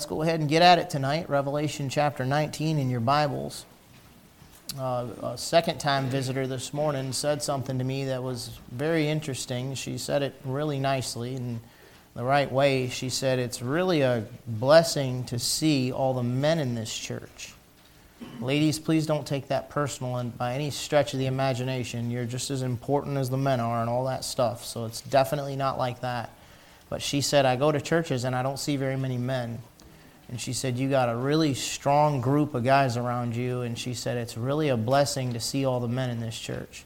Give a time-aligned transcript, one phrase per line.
[0.00, 1.28] Let's go ahead and get at it tonight.
[1.28, 3.66] Revelation chapter 19 in your Bibles.
[4.78, 9.74] Uh, a second time visitor this morning said something to me that was very interesting.
[9.74, 11.60] She said it really nicely and
[12.14, 12.88] the right way.
[12.88, 17.52] She said, It's really a blessing to see all the men in this church.
[18.40, 22.10] Ladies, please don't take that personal and by any stretch of the imagination.
[22.10, 24.64] You're just as important as the men are and all that stuff.
[24.64, 26.30] So it's definitely not like that.
[26.88, 29.58] But she said, I go to churches and I don't see very many men.
[30.30, 33.62] And she said, You got a really strong group of guys around you.
[33.62, 36.84] And she said, It's really a blessing to see all the men in this church.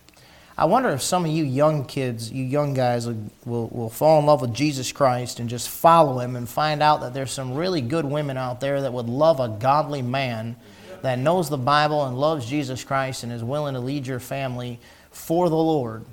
[0.56, 4.20] I wonder if some of you young kids, you young guys, will, will, will, fall
[4.20, 7.54] in love with Jesus Christ and just follow him and find out that there's some
[7.54, 10.56] really good women out there that would love a godly man
[11.02, 14.78] that knows the Bible and loves Jesus Christ and is willing to lead your family
[15.10, 16.04] for the Lord.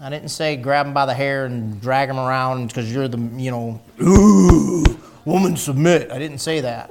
[0.00, 3.18] I didn't say grab him by the hair and drag him around because you're the,
[3.18, 6.10] you know, ooh woman, submit.
[6.10, 6.90] I didn't say that.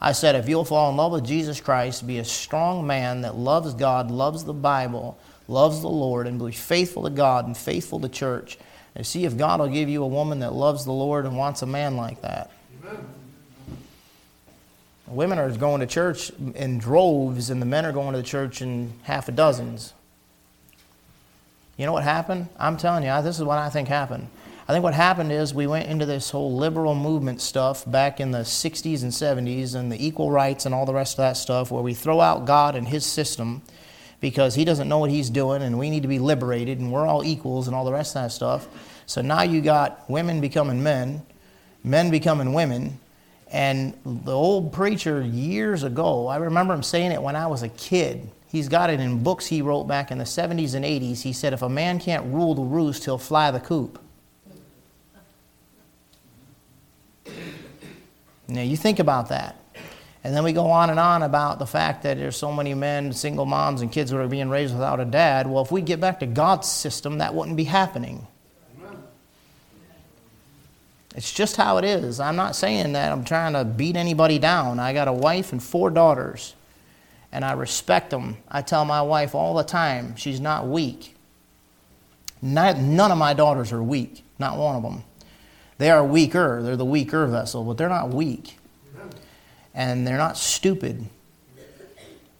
[0.00, 3.36] I said, if you'll fall in love with Jesus Christ, be a strong man that
[3.36, 8.00] loves God, loves the Bible, loves the Lord, and be faithful to God and faithful
[8.00, 8.58] to church,
[8.94, 11.60] and see if God will give you a woman that loves the Lord and wants
[11.62, 12.50] a man like that.
[12.82, 13.04] Amen.
[15.06, 18.62] Women are going to church in droves, and the men are going to the church
[18.62, 19.92] in half a dozens.
[21.76, 22.48] You know what happened?
[22.58, 24.28] I'm telling you, this is what I think happened.
[24.70, 28.30] I think what happened is we went into this whole liberal movement stuff back in
[28.30, 31.72] the 60s and 70s and the equal rights and all the rest of that stuff
[31.72, 33.62] where we throw out God and his system
[34.20, 37.04] because he doesn't know what he's doing and we need to be liberated and we're
[37.04, 38.68] all equals and all the rest of that stuff.
[39.06, 41.26] So now you got women becoming men,
[41.82, 43.00] men becoming women,
[43.50, 47.70] and the old preacher years ago, I remember him saying it when I was a
[47.70, 48.30] kid.
[48.46, 51.22] He's got it in books he wrote back in the 70s and 80s.
[51.22, 53.98] He said, If a man can't rule the roost, he'll fly the coop.
[58.50, 59.56] Now, you think about that.
[60.22, 63.12] And then we go on and on about the fact that there's so many men,
[63.12, 65.46] single moms, and kids who are being raised without a dad.
[65.46, 68.26] Well, if we get back to God's system, that wouldn't be happening.
[71.16, 72.20] It's just how it is.
[72.20, 74.78] I'm not saying that I'm trying to beat anybody down.
[74.78, 76.54] I got a wife and four daughters,
[77.32, 78.36] and I respect them.
[78.48, 81.16] I tell my wife all the time she's not weak.
[82.42, 85.02] None of my daughters are weak, not one of them.
[85.80, 86.62] They are weaker.
[86.62, 88.58] They're the weaker vessel, but they're not weak.
[89.74, 91.06] And they're not stupid.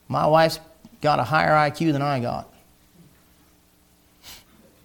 [0.09, 0.61] My wife's
[1.01, 2.53] got a higher IQ than I got.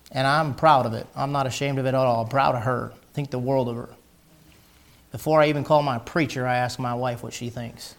[0.10, 1.06] And I'm proud of it.
[1.18, 2.24] I'm not ashamed of it at all.
[2.24, 2.94] I'm proud of her.
[2.94, 3.90] I think the world of her.
[5.12, 7.96] Before I even call my preacher, I ask my wife what she thinks.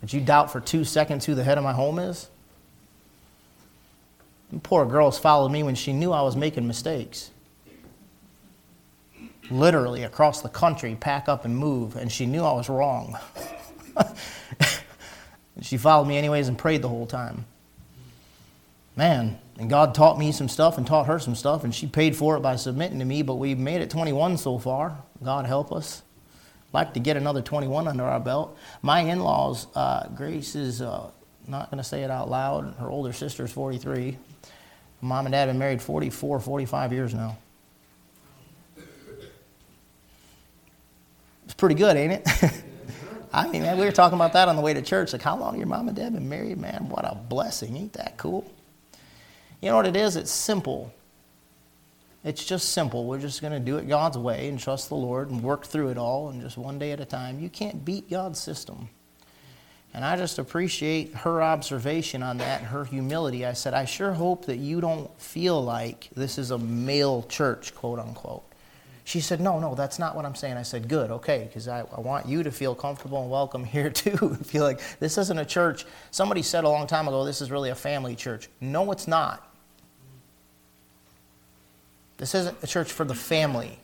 [0.00, 2.28] Did you doubt for two seconds who the head of my home is?
[4.64, 7.30] Poor girl's followed me when she knew I was making mistakes
[9.50, 13.18] literally across the country, pack up and move, and she knew I was wrong.
[15.62, 17.44] she followed me anyways and prayed the whole time.
[18.96, 22.16] Man, and God taught me some stuff and taught her some stuff, and she paid
[22.16, 24.96] for it by submitting to me, but we've made it 21 so far.
[25.22, 26.02] God help us.
[26.72, 28.56] Like to get another 21 under our belt.
[28.82, 31.10] My in laws, uh, Grace is uh,
[31.46, 32.74] not going to say it out loud.
[32.78, 34.16] Her older sister is 43.
[35.00, 37.38] Mom and dad have been married 44, 45 years now.
[41.64, 42.52] Pretty good, ain't it?
[43.32, 45.14] I mean, man, we were talking about that on the way to church.
[45.14, 46.58] Like, how long your mom and dad been married?
[46.58, 47.74] Man, what a blessing.
[47.74, 48.44] Ain't that cool?
[49.62, 50.16] You know what it is?
[50.16, 50.92] It's simple.
[52.22, 53.06] It's just simple.
[53.06, 55.88] We're just going to do it God's way and trust the Lord and work through
[55.88, 57.40] it all and just one day at a time.
[57.40, 58.90] You can't beat God's system.
[59.94, 63.46] And I just appreciate her observation on that and her humility.
[63.46, 67.74] I said, I sure hope that you don't feel like this is a male church,
[67.74, 68.44] quote unquote.
[69.04, 70.56] She said, No, no, that's not what I'm saying.
[70.56, 73.90] I said, Good, okay, because I, I want you to feel comfortable and welcome here
[73.90, 74.34] too.
[74.44, 75.84] feel like this isn't a church.
[76.10, 78.48] Somebody said a long time ago, this is really a family church.
[78.60, 79.50] No, it's not.
[82.16, 83.78] This isn't a church for the family.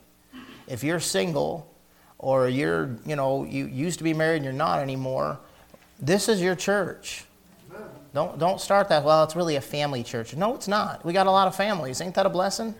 [0.67, 1.71] If you're single
[2.17, 5.39] or you're, you know, you used to be married and you're not anymore,
[5.99, 7.25] this is your church.
[8.13, 10.35] Don't, don't start that, well, it's really a family church.
[10.35, 11.05] No, it's not.
[11.05, 12.01] We got a lot of families.
[12.01, 12.73] Ain't that a blessing?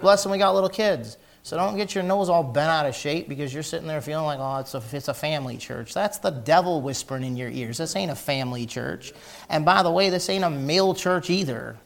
[0.00, 1.16] Blessing, we got little kids.
[1.46, 4.24] So don't get your nose all bent out of shape because you're sitting there feeling
[4.24, 5.94] like, oh, it's a, it's a family church.
[5.94, 7.78] That's the devil whispering in your ears.
[7.78, 9.12] This ain't a family church.
[9.48, 11.78] And by the way, this ain't a male church either.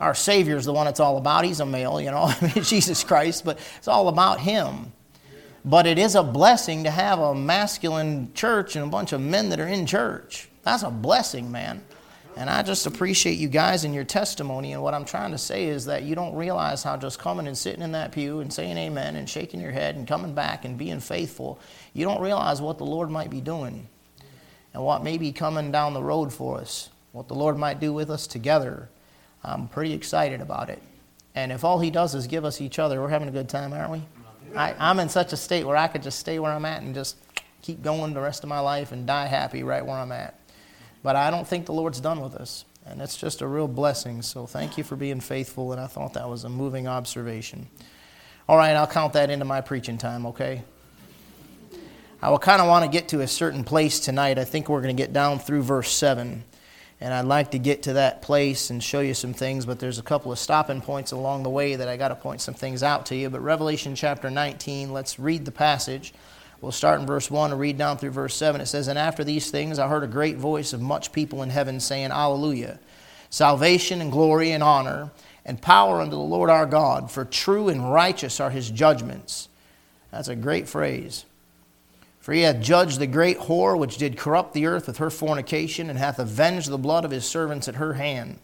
[0.00, 1.44] Our Savior's the one it's all about.
[1.44, 2.32] He's a male, you know,
[2.62, 4.90] Jesus Christ, but it's all about Him.
[5.66, 9.50] But it is a blessing to have a masculine church and a bunch of men
[9.50, 10.48] that are in church.
[10.62, 11.84] That's a blessing, man.
[12.38, 14.72] And I just appreciate you guys and your testimony.
[14.72, 17.58] And what I'm trying to say is that you don't realize how just coming and
[17.58, 20.78] sitting in that pew and saying amen and shaking your head and coming back and
[20.78, 21.58] being faithful,
[21.94, 23.88] you don't realize what the Lord might be doing
[24.72, 27.92] and what may be coming down the road for us, what the Lord might do
[27.92, 28.88] with us together.
[29.42, 30.80] I'm pretty excited about it.
[31.34, 33.72] And if all He does is give us each other, we're having a good time,
[33.72, 34.02] aren't we?
[34.54, 36.94] I, I'm in such a state where I could just stay where I'm at and
[36.94, 37.16] just
[37.62, 40.38] keep going the rest of my life and die happy right where I'm at.
[41.02, 42.64] But I don't think the Lord's done with us.
[42.86, 44.22] And it's just a real blessing.
[44.22, 45.72] So thank you for being faithful.
[45.72, 47.68] And I thought that was a moving observation.
[48.48, 50.62] All right, I'll count that into my preaching time, okay?
[52.22, 54.38] I will kind of want to get to a certain place tonight.
[54.38, 56.42] I think we're going to get down through verse 7.
[57.00, 60.00] And I'd like to get to that place and show you some things, but there's
[60.00, 62.82] a couple of stopping points along the way that I got to point some things
[62.82, 63.30] out to you.
[63.30, 66.12] But Revelation chapter 19, let's read the passage.
[66.60, 68.60] We'll start in verse 1 and read down through verse 7.
[68.60, 71.50] It says, And after these things I heard a great voice of much people in
[71.50, 72.80] heaven saying, Alleluia!
[73.30, 75.10] Salvation and glory and honor
[75.44, 79.48] and power unto the Lord our God, for true and righteous are his judgments.
[80.10, 81.24] That's a great phrase.
[82.20, 85.88] For he hath judged the great whore which did corrupt the earth with her fornication,
[85.88, 88.38] and hath avenged the blood of his servants at her hand.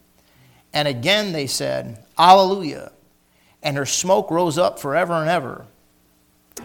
[0.73, 2.93] And again they said, Alleluia!
[3.63, 5.67] And her smoke rose up forever and ever.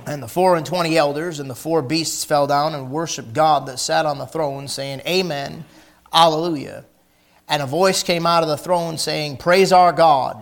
[0.06, 3.66] And the four and twenty elders and the four beasts fell down and worshipped God
[3.68, 5.66] that sat on the throne, saying, Amen,
[6.14, 6.86] Alleluia.
[7.48, 10.38] And a voice came out of the throne, saying, Praise our God,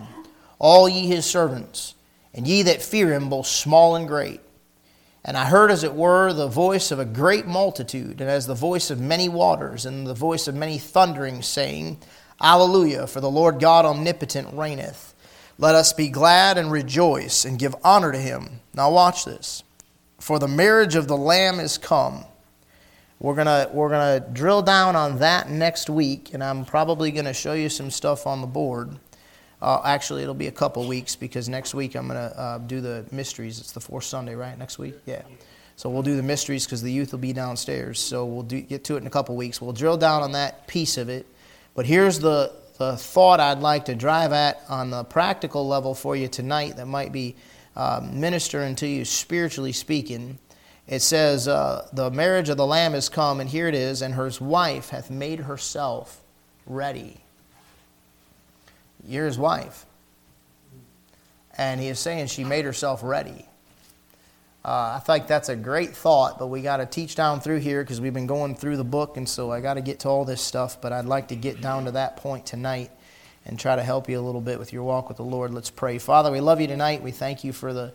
[0.58, 1.94] all ye his servants,
[2.34, 4.40] and ye that fear him, both small and great.
[5.24, 8.54] And I heard, as it were, the voice of a great multitude, and as the
[8.54, 11.98] voice of many waters, and the voice of many thunderings, saying,
[12.40, 15.07] Alleluia, for the Lord God omnipotent reigneth.
[15.58, 18.60] Let us be glad and rejoice and give honor to him.
[18.74, 19.64] Now, watch this.
[20.20, 22.24] For the marriage of the Lamb is come.
[23.20, 27.32] We're going we're gonna drill down on that next week, and I'm probably going to
[27.32, 28.96] show you some stuff on the board.
[29.60, 32.80] Uh, actually, it'll be a couple weeks because next week I'm going to uh, do
[32.80, 33.58] the mysteries.
[33.58, 34.56] It's the fourth Sunday, right?
[34.56, 34.94] Next week?
[35.04, 35.22] Yeah.
[35.74, 37.98] So we'll do the mysteries because the youth will be downstairs.
[37.98, 39.60] So we'll do, get to it in a couple weeks.
[39.60, 41.26] We'll drill down on that piece of it.
[41.74, 46.16] But here's the, the thought I'd like to drive at on the practical level for
[46.16, 47.34] you tonight that might be
[47.76, 50.38] uh, ministering to you spiritually speaking.
[50.86, 54.14] It says, uh, The marriage of the Lamb is come, and here it is, and
[54.14, 56.20] her wife hath made herself
[56.66, 57.18] ready.
[59.06, 59.84] You're his wife.
[61.56, 63.47] And he is saying she made herself ready.
[64.68, 67.82] Uh, I think that's a great thought, but we got to teach down through here
[67.82, 70.26] because we've been going through the book, and so I got to get to all
[70.26, 70.78] this stuff.
[70.78, 72.90] But I'd like to get down to that point tonight
[73.46, 75.54] and try to help you a little bit with your walk with the Lord.
[75.54, 75.96] Let's pray.
[75.96, 77.02] Father, we love you tonight.
[77.02, 77.94] We thank you for the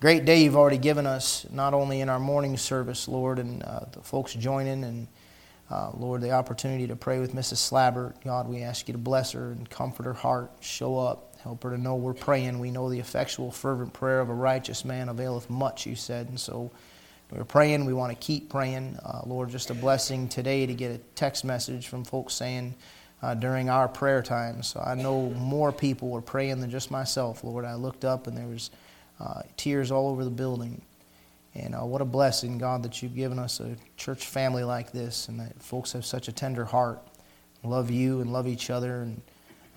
[0.00, 3.82] great day you've already given us, not only in our morning service, Lord, and uh,
[3.92, 5.06] the folks joining, and
[5.70, 7.58] uh, Lord, the opportunity to pray with Mrs.
[7.58, 8.24] Slabbert.
[8.24, 11.70] God, we ask you to bless her and comfort her heart, show up, Help her
[11.70, 12.58] to know we're praying.
[12.58, 16.28] We know the effectual, fervent prayer of a righteous man availeth much, you said.
[16.28, 16.70] And so
[17.30, 17.84] we're praying.
[17.84, 18.98] We want to keep praying.
[19.04, 22.74] Uh, Lord, just a blessing today to get a text message from folks saying
[23.22, 24.62] uh, during our prayer time.
[24.62, 27.64] So I know more people were praying than just myself, Lord.
[27.64, 28.70] I looked up and there was
[29.20, 30.82] uh, tears all over the building.
[31.54, 35.28] And uh, what a blessing, God, that you've given us a church family like this
[35.28, 37.00] and that folks have such a tender heart,
[37.62, 39.02] love you and love each other.
[39.02, 39.22] And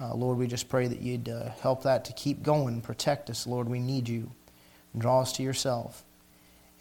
[0.02, 3.46] uh, Lord, we just pray that you'd uh, help that to keep going, protect us,
[3.46, 3.70] Lord.
[3.70, 4.32] We need you.
[4.98, 6.04] Draw us to yourself.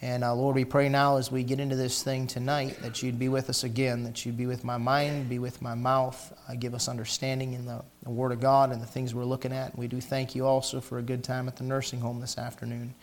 [0.00, 3.19] And uh, Lord, we pray now as we get into this thing tonight that you'd
[3.19, 6.55] be with us again, that you'd be with my mind, be with my mouth, uh,
[6.55, 9.72] give us understanding in the, the, Word of God and the things we're looking at.
[9.72, 12.39] And we do thank you also for a good time at the nursing home this
[12.39, 12.94] afternoon.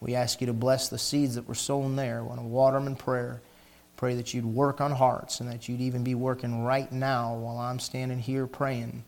[0.00, 2.22] We ask you to bless the seeds that were sown there.
[2.22, 3.40] We want to water them in prayer.
[3.96, 7.56] Pray that you'd work on hearts and that you'd even be working right now while
[7.56, 9.04] I'm standing here praying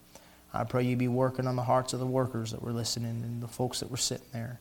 [0.55, 3.43] I pray you be working on the hearts of the workers that were listening and
[3.43, 4.61] the folks that were sitting there.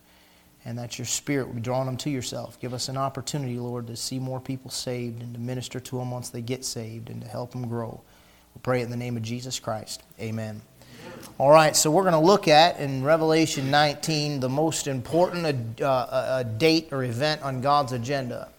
[0.65, 2.59] And that your spirit would be drawing them to yourself.
[2.59, 6.09] Give us an opportunity, Lord, to see more people saved and to minister to them
[6.09, 8.01] once they get saved and to help them grow.
[8.55, 10.03] We pray in the name of Jesus Christ.
[10.21, 10.61] Amen.
[11.37, 15.85] All right, so we're going to look at in Revelation 19 the most important uh,
[15.85, 18.49] uh, date or event on God's agenda.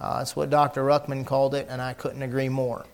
[0.00, 0.84] Uh, that's what Dr.
[0.84, 2.84] Ruckman called it, and I couldn't agree more.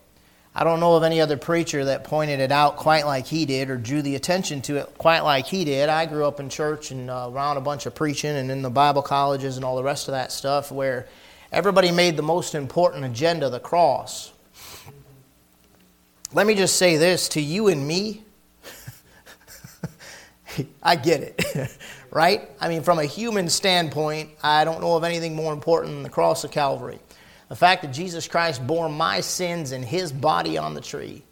[0.59, 3.69] I don't know of any other preacher that pointed it out quite like he did
[3.69, 5.87] or drew the attention to it quite like he did.
[5.87, 8.71] I grew up in church and uh, around a bunch of preaching and in the
[8.71, 11.07] Bible colleges and all the rest of that stuff where
[11.51, 14.33] everybody made the most important agenda the cross.
[16.33, 18.23] Let me just say this to you and me.
[20.81, 21.77] I get it,
[22.11, 22.49] right?
[22.59, 26.09] I mean, from a human standpoint, I don't know of anything more important than the
[26.09, 26.97] cross of Calvary.
[27.49, 31.23] The fact that Jesus Christ bore my sins in his body on the tree.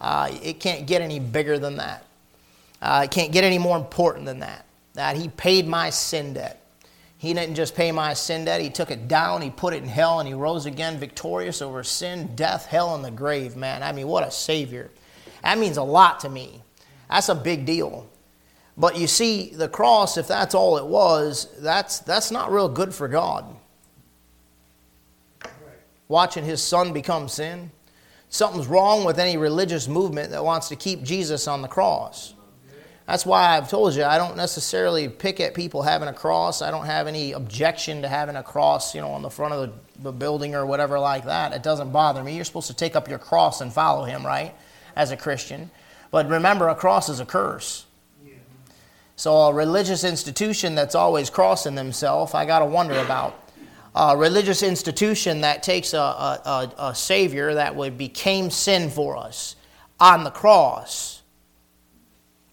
[0.00, 2.04] Uh, it can't get any bigger than that.
[2.80, 4.64] Uh, it can't get any more important than that.
[4.94, 6.62] That He paid my sin debt.
[7.16, 9.88] He didn't just pay my sin debt, He took it down, He put it in
[9.88, 13.82] hell, and He rose again victorious over sin, death, hell, and the grave, man.
[13.82, 14.90] I mean, what a Savior.
[15.42, 16.62] That means a lot to me.
[17.10, 18.08] That's a big deal.
[18.76, 22.94] But you see, the cross, if that's all it was, that's, that's not real good
[22.94, 23.56] for God.
[26.08, 27.70] Watching His Son become sin.
[28.30, 32.34] Something's wrong with any religious movement that wants to keep Jesus on the cross.
[33.06, 36.60] That's why I've told you I don't necessarily pick at people having a cross.
[36.60, 39.70] I don't have any objection to having a cross, you know, on the front of
[39.70, 41.54] the, the building or whatever like that.
[41.54, 42.36] It doesn't bother me.
[42.36, 44.54] You're supposed to take up your cross and follow him, right?
[44.94, 45.70] As a Christian.
[46.10, 47.86] But remember, a cross is a curse.
[49.16, 53.47] So a religious institution that's always crossing themselves, I got to wonder about.
[53.94, 59.16] A religious institution that takes a, a, a, a Savior that would became sin for
[59.16, 59.56] us
[59.98, 61.18] on the cross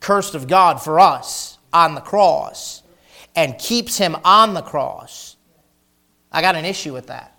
[0.06, 2.84] cursed of God for us on the cross
[3.36, 5.36] and keeps him on the cross,
[6.32, 7.36] I got an issue with that.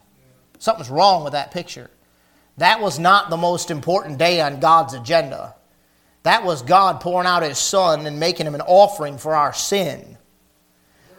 [0.59, 1.89] Something's wrong with that picture.
[2.57, 5.55] That was not the most important day on God's agenda.
[6.25, 10.19] That was God pouring out his son and making him an offering for our sin.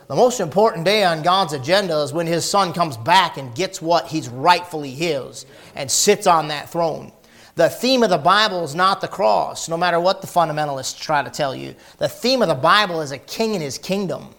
[0.08, 3.82] The most important day on God's agenda is when his son comes back and gets
[3.82, 5.46] what he's rightfully his
[5.76, 7.12] and sits on that throne.
[7.56, 11.24] The theme of the Bible is not the cross, no matter what the fundamentalists try
[11.24, 11.76] to tell you.
[11.98, 14.34] The theme of the Bible is a king and his kingdom.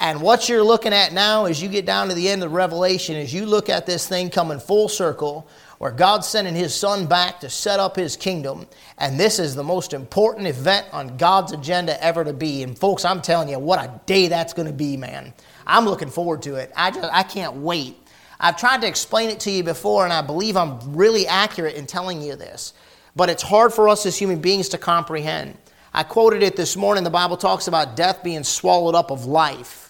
[0.00, 3.16] And what you're looking at now as you get down to the end of Revelation,
[3.16, 5.48] as you look at this thing coming full circle,
[5.78, 8.66] where God's sending his son back to set up his kingdom.
[8.98, 12.62] And this is the most important event on God's agenda ever to be.
[12.62, 15.32] And folks, I'm telling you, what a day that's going to be, man.
[15.66, 16.72] I'm looking forward to it.
[16.76, 17.96] I, just, I can't wait.
[18.38, 21.86] I've tried to explain it to you before, and I believe I'm really accurate in
[21.86, 22.74] telling you this.
[23.16, 25.56] But it's hard for us as human beings to comprehend.
[25.92, 27.04] I quoted it this morning.
[27.04, 29.83] The Bible talks about death being swallowed up of life,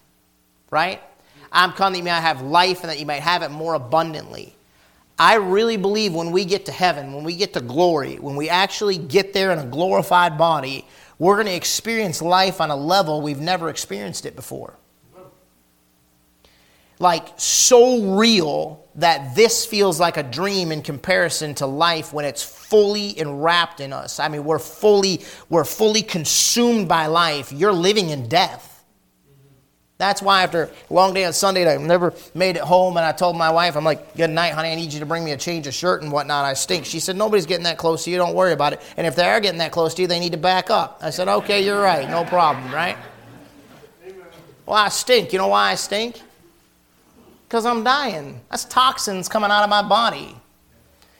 [0.74, 1.00] right?
[1.50, 4.54] I'm come that you may have life and that you might have it more abundantly.
[5.18, 8.48] I really believe when we get to heaven, when we get to glory, when we
[8.48, 10.84] actually get there in a glorified body,
[11.18, 14.76] we're going to experience life on a level we've never experienced it before
[16.98, 22.42] like so real that this feels like a dream in comparison to life when it's
[22.42, 24.20] fully enwrapped in us.
[24.20, 27.52] I mean, we're fully we're fully consumed by life.
[27.52, 28.73] You're living in death.
[29.96, 33.12] That's why after a long day on Sunday, I never made it home, and I
[33.12, 34.70] told my wife, I'm like, "Good night, honey.
[34.70, 36.44] I need you to bring me a change of shirt and whatnot.
[36.44, 38.16] I stink." She said, "Nobody's getting that close to you.
[38.16, 38.82] Don't worry about it.
[38.96, 41.10] And if they are getting that close to you, they need to back up." I
[41.10, 42.08] said, "Okay, you're right.
[42.10, 42.96] No problem, right?"
[44.66, 45.32] Well, I stink.
[45.32, 46.20] You know why I stink?
[47.54, 48.40] because I'm dying.
[48.50, 50.34] That's toxins coming out of my body.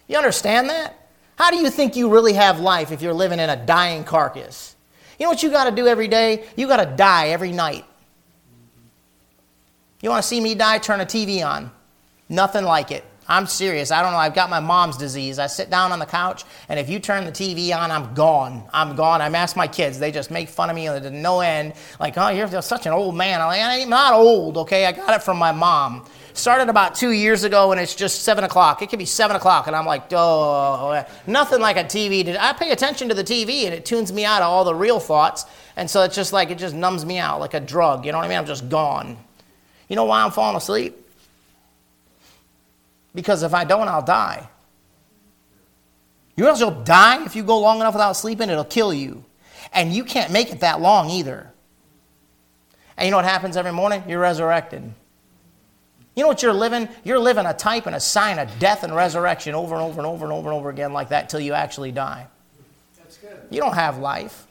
[0.09, 1.09] You understand that?
[1.37, 4.75] How do you think you really have life if you're living in a dying carcass?
[5.17, 6.45] You know what you got to do every day?
[6.57, 7.85] You got to die every night.
[10.05, 10.77] You want to see me die?
[10.77, 11.71] Turn a TV on.
[12.29, 13.07] Nothing like it.
[13.27, 13.91] I'm serious.
[13.91, 14.19] I don't know.
[14.19, 15.39] I've got my mom's disease.
[15.39, 18.69] I sit down on the couch, and if you turn the TV on, I'm gone.
[18.71, 19.23] I'm gone.
[19.23, 19.99] I'm asked my kids.
[19.99, 21.73] They just make fun of me to no end.
[21.99, 23.41] Like, oh, you're such an old man.
[23.41, 24.85] I'm like, I'm not old, okay?
[24.85, 26.05] I got it from my mom.
[26.35, 28.83] Started about two years ago, and it's just 7 o'clock.
[28.83, 32.37] It could be 7 o'clock, and I'm like, oh, nothing like a TV.
[32.37, 35.01] I pay attention to the TV, and it tunes me out of all the real
[35.01, 35.47] thoughts.
[35.77, 38.05] And so it's just like, it just numbs me out like a drug.
[38.05, 38.37] You know what I mean?
[38.37, 39.17] I'm just gone.
[39.89, 40.97] You know why I'm falling asleep?
[43.15, 44.49] Because if I don't, I'll die.
[46.37, 48.51] You realize you'll die if you go long enough without sleeping?
[48.51, 49.25] It'll kill you.
[49.73, 51.53] And you can't make it that long either.
[52.97, 54.03] And you know what happens every morning?
[54.09, 54.83] You're resurrected.
[56.15, 56.89] You know what you're living?
[57.03, 60.07] You're living a type and a sign of death and resurrection over and over and
[60.07, 62.27] over and over and over again like that till you actually die.
[63.51, 64.47] You don't have life.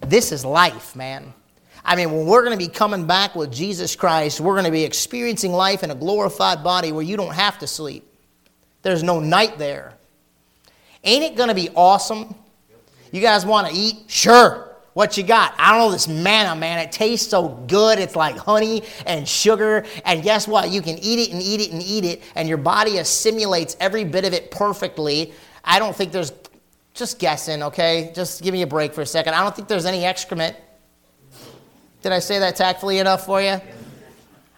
[0.00, 1.34] This is life, man.
[1.88, 4.70] I mean, when we're going to be coming back with Jesus Christ, we're going to
[4.70, 8.06] be experiencing life in a glorified body where you don't have to sleep.
[8.82, 9.94] There's no night there.
[11.02, 12.34] Ain't it going to be awesome?
[13.10, 14.04] You guys want to eat?
[14.06, 14.76] Sure.
[14.92, 15.54] What you got?
[15.56, 16.78] I don't know this manna, man.
[16.78, 17.98] It tastes so good.
[17.98, 19.86] It's like honey and sugar.
[20.04, 20.68] And guess what?
[20.68, 24.04] You can eat it and eat it and eat it, and your body assimilates every
[24.04, 25.32] bit of it perfectly.
[25.64, 26.32] I don't think there's,
[26.92, 28.12] just guessing, okay?
[28.14, 29.32] Just give me a break for a second.
[29.32, 30.54] I don't think there's any excrement.
[32.02, 33.60] Did I say that tactfully enough for you?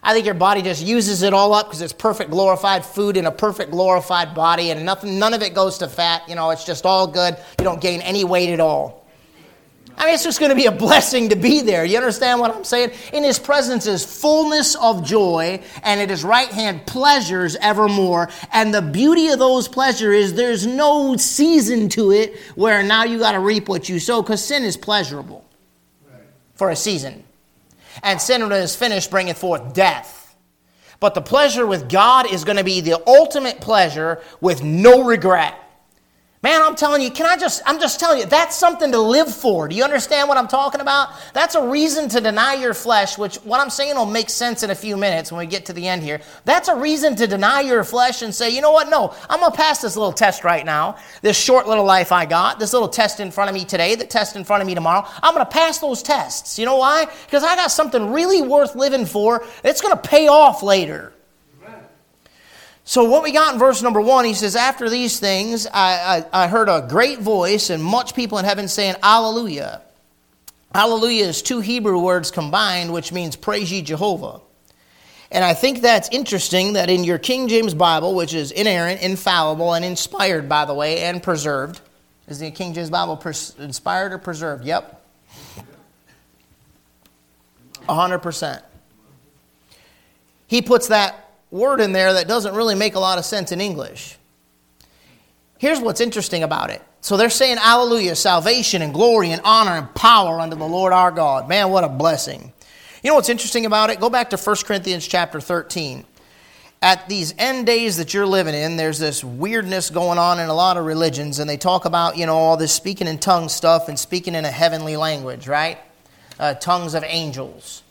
[0.03, 3.27] I think your body just uses it all up because it's perfect glorified food in
[3.27, 6.27] a perfect glorified body, and nothing, none of it goes to fat.
[6.27, 7.37] You know, it's just all good.
[7.59, 9.07] You don't gain any weight at all.
[9.97, 11.85] I mean, it's just going to be a blessing to be there.
[11.85, 12.91] You understand what I'm saying?
[13.13, 18.29] In his presence is fullness of joy, and at his right hand pleasures evermore.
[18.51, 23.19] And the beauty of those pleasures is there's no season to it where now you
[23.19, 25.45] got to reap what you sow, because sin is pleasurable
[26.55, 27.23] for a season.
[28.03, 30.35] And sin when it is finished bringeth forth death.
[30.99, 35.55] But the pleasure with God is going to be the ultimate pleasure with no regret.
[36.43, 39.31] Man, I'm telling you, can I just, I'm just telling you, that's something to live
[39.31, 39.67] for.
[39.67, 41.09] Do you understand what I'm talking about?
[41.35, 44.71] That's a reason to deny your flesh, which what I'm saying will make sense in
[44.71, 46.19] a few minutes when we get to the end here.
[46.43, 48.89] That's a reason to deny your flesh and say, you know what?
[48.89, 52.25] No, I'm going to pass this little test right now, this short little life I
[52.25, 54.73] got, this little test in front of me today, the test in front of me
[54.73, 55.07] tomorrow.
[55.21, 56.57] I'm going to pass those tests.
[56.57, 57.05] You know why?
[57.27, 59.45] Because I got something really worth living for.
[59.63, 61.13] It's going to pay off later.
[62.83, 66.45] So, what we got in verse number one, he says, After these things, I, I,
[66.45, 69.81] I heard a great voice and much people in heaven saying, Alleluia.
[70.73, 74.41] Alleluia is two Hebrew words combined, which means praise ye Jehovah.
[75.31, 79.73] And I think that's interesting that in your King James Bible, which is inerrant, infallible,
[79.73, 81.79] and inspired, by the way, and preserved,
[82.27, 83.21] is the King James Bible
[83.59, 84.65] inspired or preserved?
[84.65, 85.01] Yep.
[87.87, 88.61] 100%.
[90.47, 91.20] He puts that
[91.51, 94.17] word in there that doesn't really make a lot of sense in English.
[95.59, 96.81] Here's what's interesting about it.
[97.01, 101.11] So they're saying, Alleluia, salvation and glory and honor and power unto the Lord our
[101.11, 101.47] God.
[101.47, 102.53] Man, what a blessing.
[103.03, 103.99] You know what's interesting about it?
[103.99, 106.05] Go back to 1 Corinthians chapter 13.
[106.83, 110.53] At these end days that you're living in, there's this weirdness going on in a
[110.53, 113.87] lot of religions, and they talk about, you know, all this speaking in tongues stuff
[113.87, 115.77] and speaking in a heavenly language, right?
[116.39, 117.83] Uh, tongues of angels.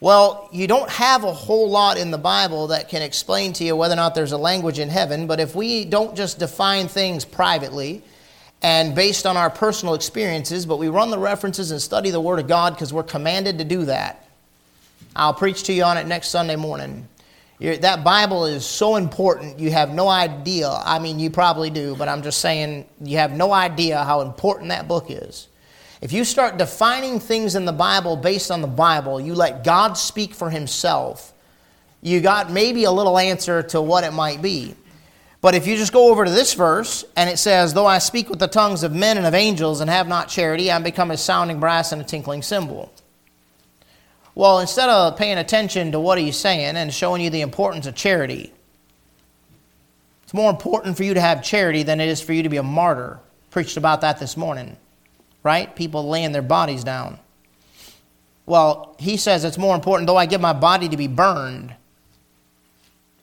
[0.00, 3.74] Well, you don't have a whole lot in the Bible that can explain to you
[3.74, 7.24] whether or not there's a language in heaven, but if we don't just define things
[7.24, 8.02] privately
[8.62, 12.38] and based on our personal experiences, but we run the references and study the Word
[12.38, 14.28] of God because we're commanded to do that.
[15.16, 17.08] I'll preach to you on it next Sunday morning.
[17.58, 20.70] You're, that Bible is so important, you have no idea.
[20.70, 24.68] I mean, you probably do, but I'm just saying you have no idea how important
[24.68, 25.47] that book is.
[26.00, 29.94] If you start defining things in the Bible based on the Bible, you let God
[29.94, 31.32] speak for himself,
[32.00, 34.76] you got maybe a little answer to what it might be.
[35.40, 38.28] But if you just go over to this verse and it says, Though I speak
[38.28, 41.16] with the tongues of men and of angels and have not charity, I become a
[41.16, 42.92] sounding brass and a tinkling cymbal.
[44.34, 47.96] Well, instead of paying attention to what he's saying and showing you the importance of
[47.96, 48.52] charity,
[50.22, 52.56] it's more important for you to have charity than it is for you to be
[52.56, 53.18] a martyr.
[53.50, 54.76] Preached about that this morning
[55.42, 55.74] right?
[55.74, 57.18] People laying their bodies down.
[58.46, 61.74] Well, he says it's more important, though I give my body to be burned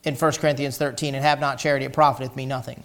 [0.03, 2.83] in 1 Corinthians 13 and have not charity, it profiteth me nothing.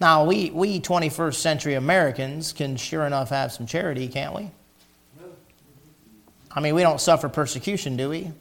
[0.00, 4.50] Now, we, we 21st century Americans can sure enough have some charity, can't we?
[6.50, 8.32] I mean, we don't suffer persecution, do we?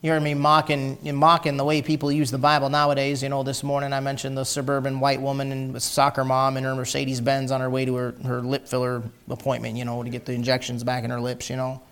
[0.00, 3.20] You heard me mocking, mocking the way people use the Bible nowadays.
[3.20, 6.74] You know, this morning I mentioned the suburban white woman and soccer mom and her
[6.76, 10.24] Mercedes Benz on her way to her, her lip filler appointment, you know, to get
[10.24, 11.82] the injections back in her lips, you know,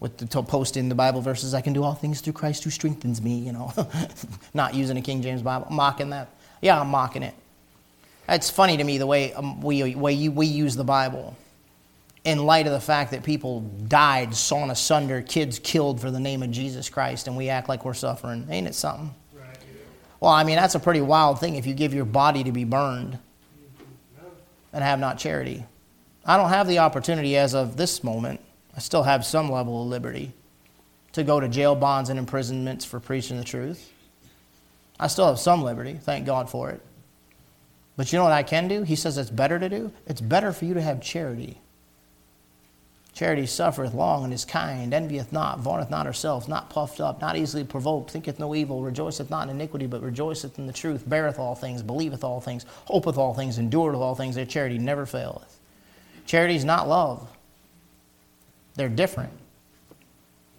[0.00, 3.20] with the posting the Bible verses, I can do all things through Christ who strengthens
[3.20, 3.70] me, you know,
[4.54, 6.30] not using a King James Bible, mocking that.
[6.62, 7.34] Yeah, I'm mocking it.
[8.30, 11.36] It's funny to me the way um, we, way we use the Bible
[12.26, 16.42] in light of the fact that people died, sawn asunder, kids killed for the name
[16.42, 18.44] of Jesus Christ, and we act like we're suffering.
[18.50, 19.14] Ain't it something?
[20.18, 22.64] Well, I mean, that's a pretty wild thing if you give your body to be
[22.64, 23.20] burned
[24.72, 25.64] and have not charity.
[26.24, 28.40] I don't have the opportunity as of this moment.
[28.76, 30.32] I still have some level of liberty
[31.12, 33.92] to go to jail bonds and imprisonments for preaching the truth.
[34.98, 35.94] I still have some liberty.
[35.94, 36.80] Thank God for it.
[37.96, 38.82] But you know what I can do?
[38.82, 39.92] He says it's better to do?
[40.08, 41.60] It's better for you to have charity
[43.16, 47.34] Charity suffereth long and is kind, envieth not, vaunteth not herself, not puffed up, not
[47.34, 51.38] easily provoked, thinketh no evil, rejoiceth not in iniquity, but rejoiceth in the truth, beareth
[51.38, 54.34] all things, believeth all things, hopeth all things, endureth all things.
[54.34, 55.58] Their charity never faileth.
[56.26, 57.26] Charity is not love,
[58.74, 59.32] they're different.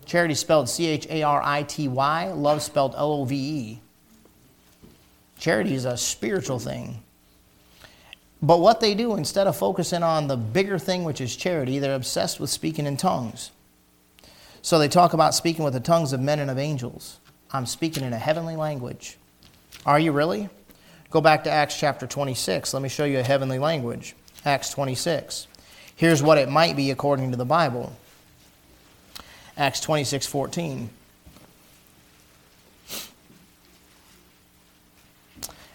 [0.07, 3.81] Charity spelled C H A R I T Y, love spelled L O V E.
[5.37, 7.03] Charity is a spiritual thing.
[8.41, 11.95] But what they do, instead of focusing on the bigger thing, which is charity, they're
[11.95, 13.51] obsessed with speaking in tongues.
[14.61, 17.19] So they talk about speaking with the tongues of men and of angels.
[17.51, 19.17] I'm speaking in a heavenly language.
[19.85, 20.49] Are you really?
[21.09, 22.73] Go back to Acts chapter 26.
[22.73, 24.15] Let me show you a heavenly language.
[24.45, 25.47] Acts 26.
[25.95, 27.95] Here's what it might be according to the Bible.
[29.57, 30.89] Acts 26 14.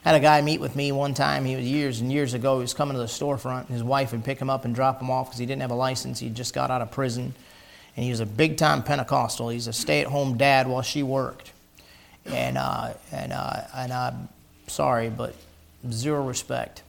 [0.03, 1.45] Had a guy meet with me one time.
[1.45, 2.57] He was years and years ago.
[2.57, 3.69] He was coming to the storefront.
[3.69, 5.77] His wife would pick him up and drop him off because he didn't have a
[5.77, 6.19] license.
[6.19, 7.35] He just got out of prison,
[7.97, 9.49] and he was a big time Pentecostal.
[9.49, 11.53] He's a stay at home dad while she worked,
[12.27, 14.29] and uh, and uh, and I'm
[14.67, 15.37] sorry, but
[15.89, 16.83] zero respect.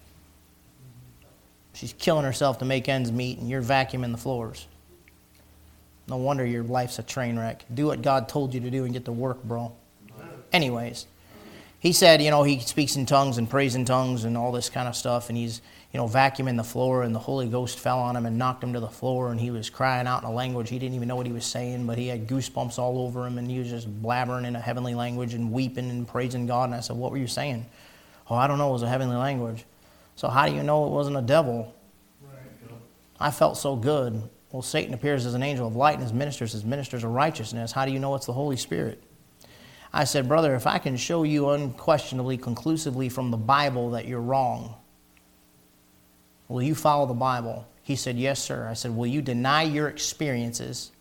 [1.73, 4.67] She's killing herself to make ends meet, and you're vacuuming the floors.
[6.08, 7.63] No wonder your life's a train wreck.
[7.73, 9.71] Do what God told you to do and get to work, bro.
[10.52, 11.06] Anyways,
[11.83, 14.69] he said, you know, he speaks in tongues and prays in tongues and all this
[14.69, 17.99] kind of stuff, and he's, you know, vacuuming the floor, and the Holy Ghost fell
[17.99, 20.31] on him and knocked him to the floor, and he was crying out in a
[20.31, 23.27] language he didn't even know what he was saying, but he had goosebumps all over
[23.27, 26.69] him, and he was just blabbering in a heavenly language and weeping and praising God.
[26.69, 27.65] And I said, What were you saying?
[28.29, 29.65] Oh, I don't know, it was a heavenly language.
[30.15, 31.75] So how do you know it wasn't a devil?
[33.19, 34.23] I felt so good.
[34.53, 37.73] Well, Satan appears as an angel of light and his ministers as ministers of righteousness.
[37.73, 39.03] How do you know it's the Holy Spirit?
[39.93, 44.21] I said, Brother, if I can show you unquestionably, conclusively from the Bible that you're
[44.21, 44.75] wrong,
[46.47, 47.67] will you follow the Bible?
[47.84, 48.67] He said, Yes, sir.
[48.67, 50.91] I said, Will you deny your experiences?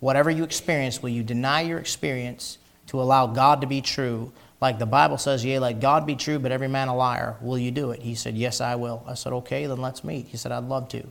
[0.00, 4.32] Whatever you experience, will you deny your experience to allow God to be true?
[4.60, 7.36] Like the Bible says, Yea, let God be true, but every man a liar.
[7.40, 8.02] Will you do it?
[8.02, 9.04] He said, Yes, I will.
[9.06, 10.26] I said, Okay, then let's meet.
[10.26, 11.06] He said, I'd love to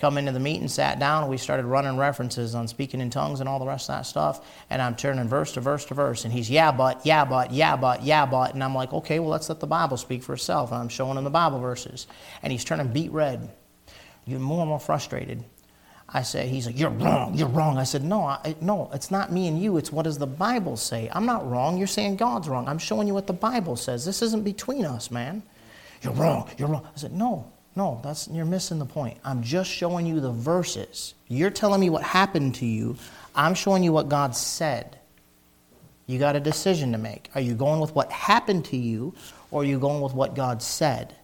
[0.00, 3.40] come into the meeting, sat down, and we started running references on speaking in tongues
[3.40, 4.46] and all the rest of that stuff.
[4.70, 6.24] And I'm turning verse to verse to verse.
[6.24, 8.54] And he's, yeah, but, yeah, but, yeah, but, yeah, but.
[8.54, 10.72] And I'm like, okay, well, let's let the Bible speak for itself.
[10.72, 12.06] And I'm showing him the Bible verses.
[12.42, 13.50] And he's turning beet red.
[14.26, 15.44] Getting more and more frustrated.
[16.12, 17.78] I said, he's like, you're wrong, you're wrong.
[17.78, 19.76] I said, no, I, no, it's not me and you.
[19.76, 21.08] It's what does the Bible say?
[21.12, 21.78] I'm not wrong.
[21.78, 22.66] You're saying God's wrong.
[22.66, 24.04] I'm showing you what the Bible says.
[24.04, 25.42] This isn't between us, man.
[26.02, 26.84] You're wrong, you're wrong.
[26.84, 29.18] I said, no, no, that's you're missing the point.
[29.24, 31.14] I'm just showing you the verses.
[31.28, 32.96] You're telling me what happened to you.
[33.34, 34.98] I'm showing you what God said.
[36.06, 37.30] You got a decision to make.
[37.36, 39.14] Are you going with what happened to you
[39.52, 41.14] or are you going with what God said?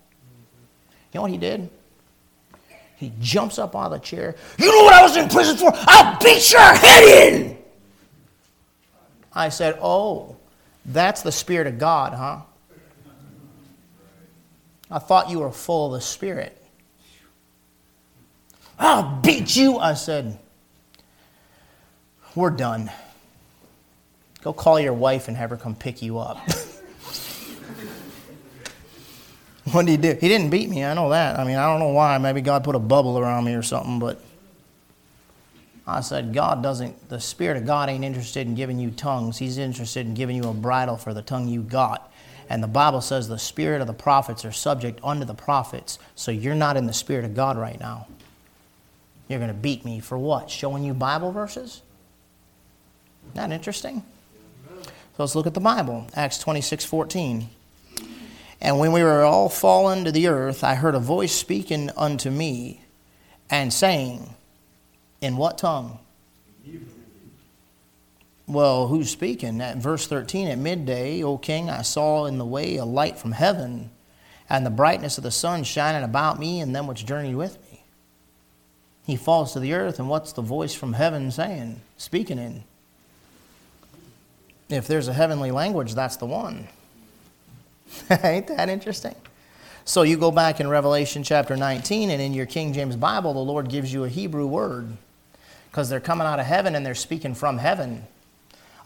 [1.13, 1.69] You know what he did?
[2.97, 4.37] He jumps up out of the chair.
[4.59, 5.71] You know what I was in prison for?
[5.75, 7.59] I'll beat your head in.
[9.33, 10.37] I said, Oh,
[10.85, 12.41] that's the Spirit of God, huh?
[14.91, 16.61] I thought you were full of the Spirit.
[18.79, 19.79] I'll beat you.
[19.79, 20.39] I said,
[22.35, 22.91] We're done.
[24.43, 26.39] Go call your wife and have her come pick you up.
[29.73, 30.17] what did he do?
[30.21, 30.85] He didn't beat me.
[30.85, 31.37] I know that.
[31.39, 32.17] I mean, I don't know why.
[32.19, 34.21] Maybe God put a bubble around me or something, but
[35.87, 39.39] I said, God doesn't, the Spirit of God ain't interested in giving you tongues.
[39.39, 42.13] He's interested in giving you a bridle for the tongue you got.
[42.49, 45.99] And the Bible says the spirit of the prophets are subject unto the prophets.
[46.15, 48.07] So you're not in the spirit of God right now.
[49.29, 50.51] You're going to beat me for what?
[50.51, 51.83] Showing you Bible verses?
[53.35, 54.05] That interesting?
[55.17, 56.07] So let's look at the Bible.
[56.15, 57.49] Acts 26 14.
[58.61, 62.31] And when we were all fallen to the earth, I heard a voice speaking unto
[62.31, 62.83] me
[63.51, 64.35] and saying,
[65.21, 65.99] In what tongue?
[68.47, 69.61] Well, who's speaking?
[69.61, 73.33] At verse 13, at midday, O king, I saw in the way a light from
[73.33, 73.91] heaven,
[74.49, 77.83] and the brightness of the sun shining about me and them which journeyed with me.
[79.05, 82.63] He falls to the earth, and what's the voice from heaven saying, speaking in?
[84.69, 86.69] If there's a heavenly language, that's the one.
[88.23, 89.15] Ain't that interesting?
[89.85, 93.41] So you go back in Revelation chapter 19, and in your King James Bible, the
[93.41, 94.89] Lord gives you a Hebrew word
[95.71, 98.07] because they're coming out of heaven and they're speaking from heaven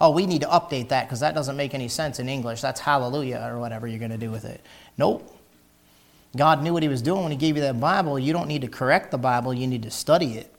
[0.01, 2.61] oh, we need to update that because that doesn't make any sense in English.
[2.61, 4.65] That's hallelujah or whatever you're going to do with it.
[4.97, 5.37] Nope.
[6.37, 8.19] God knew what He was doing when He gave you that Bible.
[8.19, 10.55] You don't need to correct the Bible, you need to study it.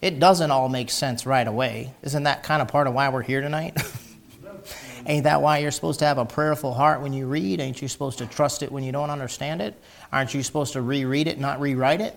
[0.00, 1.94] It doesn't all make sense right away.
[2.02, 3.80] Isn't that kind of part of why we're here tonight?
[5.06, 7.60] Ain't that why you're supposed to have a prayerful heart when you read?
[7.60, 9.78] Ain't you supposed to trust it when you don't understand it?
[10.12, 12.16] Aren't you supposed to reread it, not rewrite it?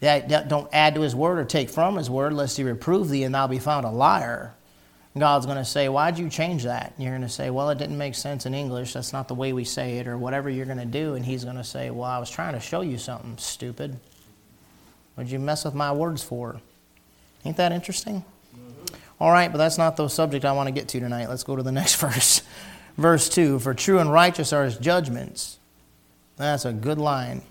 [0.00, 3.24] That, don't add to his word or take from his word, lest he reprove thee
[3.24, 4.54] and thou be found a liar.
[5.18, 6.92] God's going to say, Why'd you change that?
[6.94, 8.92] And you're going to say, Well, it didn't make sense in English.
[8.92, 11.14] That's not the way we say it, or whatever you're going to do.
[11.14, 13.98] And He's going to say, Well, I was trying to show you something, stupid.
[15.14, 16.60] What'd you mess with my words for?
[17.44, 18.24] Ain't that interesting?
[18.54, 18.94] Mm-hmm.
[19.18, 21.28] All right, but that's not the subject I want to get to tonight.
[21.28, 22.42] Let's go to the next verse.
[22.96, 25.58] Verse 2 For true and righteous are His judgments.
[26.36, 27.42] That's a good line.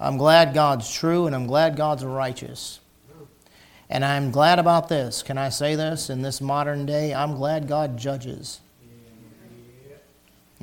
[0.00, 2.80] I'm glad God's true and I'm glad God's righteous.
[3.90, 5.24] And I'm glad about this.
[5.24, 7.12] Can I say this in this modern day?
[7.12, 8.60] I'm glad God judges.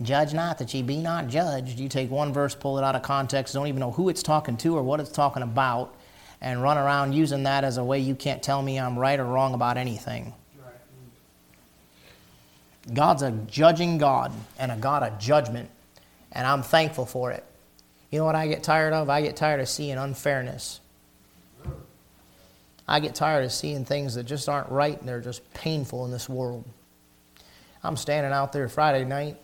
[0.02, 1.78] Judge not that ye be not judged.
[1.78, 4.56] You take one verse, pull it out of context, don't even know who it's talking
[4.58, 5.94] to or what it's talking about,
[6.40, 9.26] and run around using that as a way you can't tell me I'm right or
[9.26, 10.34] wrong about anything.
[12.94, 15.70] God's a judging God and a God of judgment,
[16.32, 17.44] and I'm thankful for it.
[18.10, 19.10] You know what I get tired of?
[19.10, 20.80] I get tired of seeing unfairness.
[22.88, 26.12] I get tired of seeing things that just aren't right and they're just painful in
[26.12, 26.64] this world.
[27.84, 29.38] I'm standing out there Friday night,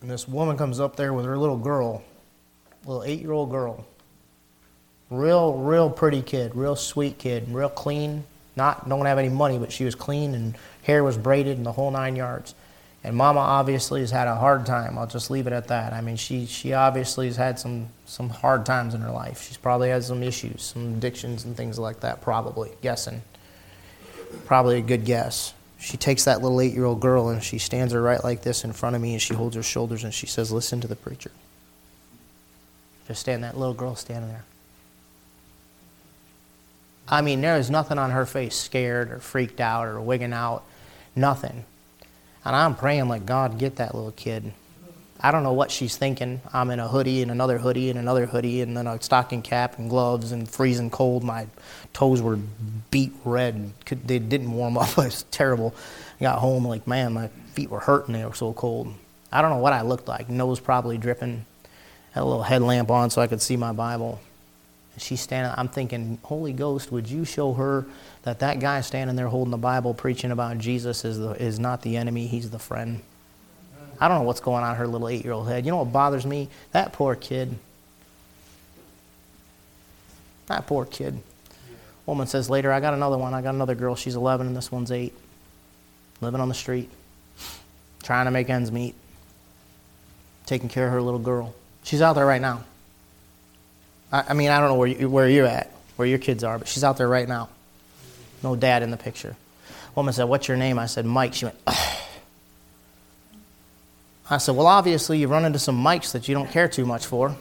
[0.00, 2.02] and this woman comes up there with her little girl,
[2.86, 3.86] little eight year old girl.
[5.10, 8.24] Real, real pretty kid, real sweet kid, real clean.
[8.56, 11.72] Not, don't have any money, but she was clean and hair was braided and the
[11.72, 12.54] whole nine yards.
[13.04, 14.98] And Mama obviously has had a hard time.
[14.98, 15.92] I'll just leave it at that.
[15.92, 19.42] I mean, she, she obviously has had some, some hard times in her life.
[19.42, 23.22] She's probably had some issues, some addictions and things like that, probably, guessing.
[24.46, 25.54] Probably a good guess.
[25.78, 28.64] She takes that little eight year old girl and she stands her right like this
[28.64, 30.96] in front of me and she holds her shoulders and she says, Listen to the
[30.96, 31.30] preacher.
[33.06, 34.44] Just stand that little girl standing there.
[37.08, 40.64] I mean, there is nothing on her face scared or freaked out or wigging out.
[41.16, 41.64] Nothing.
[42.44, 44.52] And I'm praying like, God, get that little kid.
[45.20, 46.40] I don't know what she's thinking.
[46.52, 49.78] I'm in a hoodie and another hoodie and another hoodie and then a stocking cap
[49.78, 51.24] and gloves and freezing cold.
[51.24, 51.48] My
[51.92, 52.38] toes were
[52.90, 53.72] beet red.
[54.06, 54.88] They didn't warm up.
[54.90, 55.74] It was terrible.
[56.20, 58.14] I got home like, man, my feet were hurting.
[58.14, 58.94] They were so cold.
[59.32, 60.28] I don't know what I looked like.
[60.28, 61.44] Nose probably dripping.
[62.12, 64.20] Had a little headlamp on so I could see my Bible.
[64.94, 67.86] And she's standing, I'm thinking, Holy Ghost, would you show her
[68.28, 71.80] that that guy standing there holding the Bible preaching about Jesus is, the, is not
[71.80, 73.00] the enemy, he's the friend?
[73.98, 75.64] I don't know what's going on in her little eight year old head.
[75.64, 76.50] You know what bothers me?
[76.72, 77.56] That poor kid.
[80.46, 81.18] That poor kid.
[82.04, 83.32] Woman says later, I got another one.
[83.32, 83.96] I got another girl.
[83.96, 85.14] She's 11 and this one's 8.
[86.20, 86.90] Living on the street.
[88.02, 88.94] Trying to make ends meet.
[90.44, 91.54] Taking care of her little girl.
[91.82, 92.64] She's out there right now.
[94.12, 96.58] I, I mean, I don't know where, you, where you're at, where your kids are,
[96.58, 97.48] but she's out there right now.
[98.42, 99.36] No dad in the picture.
[99.94, 100.78] Woman said, What's your name?
[100.78, 101.34] I said, Mike.
[101.34, 101.98] She went, Ugh.
[104.30, 107.06] I said, Well, obviously, you run into some Mikes that you don't care too much
[107.06, 107.34] for.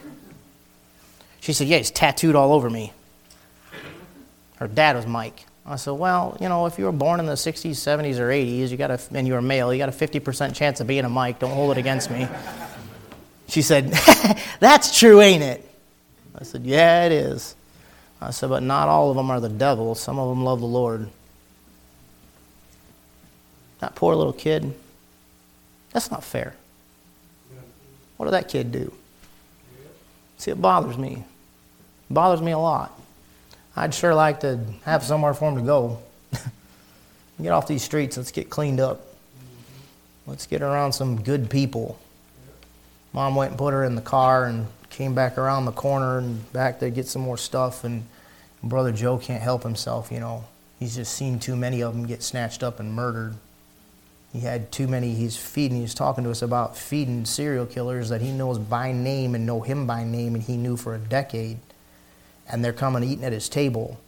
[1.39, 2.93] She said, Yeah, he's tattooed all over me.
[4.57, 5.45] Her dad was Mike.
[5.65, 8.69] I said, Well, you know, if you were born in the 60s, 70s, or 80s,
[8.69, 11.09] you got a, and you were male, you got a 50% chance of being a
[11.09, 11.39] Mike.
[11.39, 12.27] Don't hold it against me.
[13.49, 13.91] She said,
[14.59, 15.69] That's true, ain't it?
[16.35, 17.55] I said, Yeah, it is.
[18.21, 19.95] I said, But not all of them are the devil.
[19.95, 21.09] Some of them love the Lord.
[23.79, 24.73] That poor little kid,
[25.91, 26.55] that's not fair.
[28.17, 28.91] What did that kid do?
[30.37, 31.23] See, it bothers me.
[32.09, 32.99] It bothers me a lot.
[33.75, 35.99] I'd sure like to have somewhere for him to go.
[37.41, 38.17] get off these streets.
[38.17, 39.01] Let's get cleaned up.
[40.25, 41.99] Let's get around some good people.
[43.13, 44.67] Mom went and put her in the car and
[44.97, 47.83] came back around the corner and back to get some more stuff.
[47.83, 48.03] And
[48.63, 50.45] Brother Joe can't help himself, you know.
[50.79, 53.35] He's just seen too many of them get snatched up and murdered.
[54.33, 58.21] He had too many, he's feeding, he's talking to us about feeding serial killers that
[58.21, 61.59] he knows by name and know him by name and he knew for a decade.
[62.49, 63.99] And they're coming eating at his table.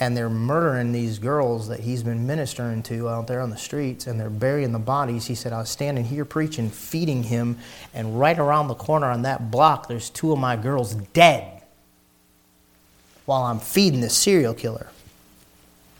[0.00, 4.06] And they're murdering these girls that he's been ministering to out there on the streets,
[4.06, 5.26] and they're burying the bodies.
[5.26, 7.58] He said, I was standing here preaching, feeding him,
[7.92, 11.62] and right around the corner on that block, there's two of my girls dead
[13.26, 14.88] while I'm feeding this serial killer.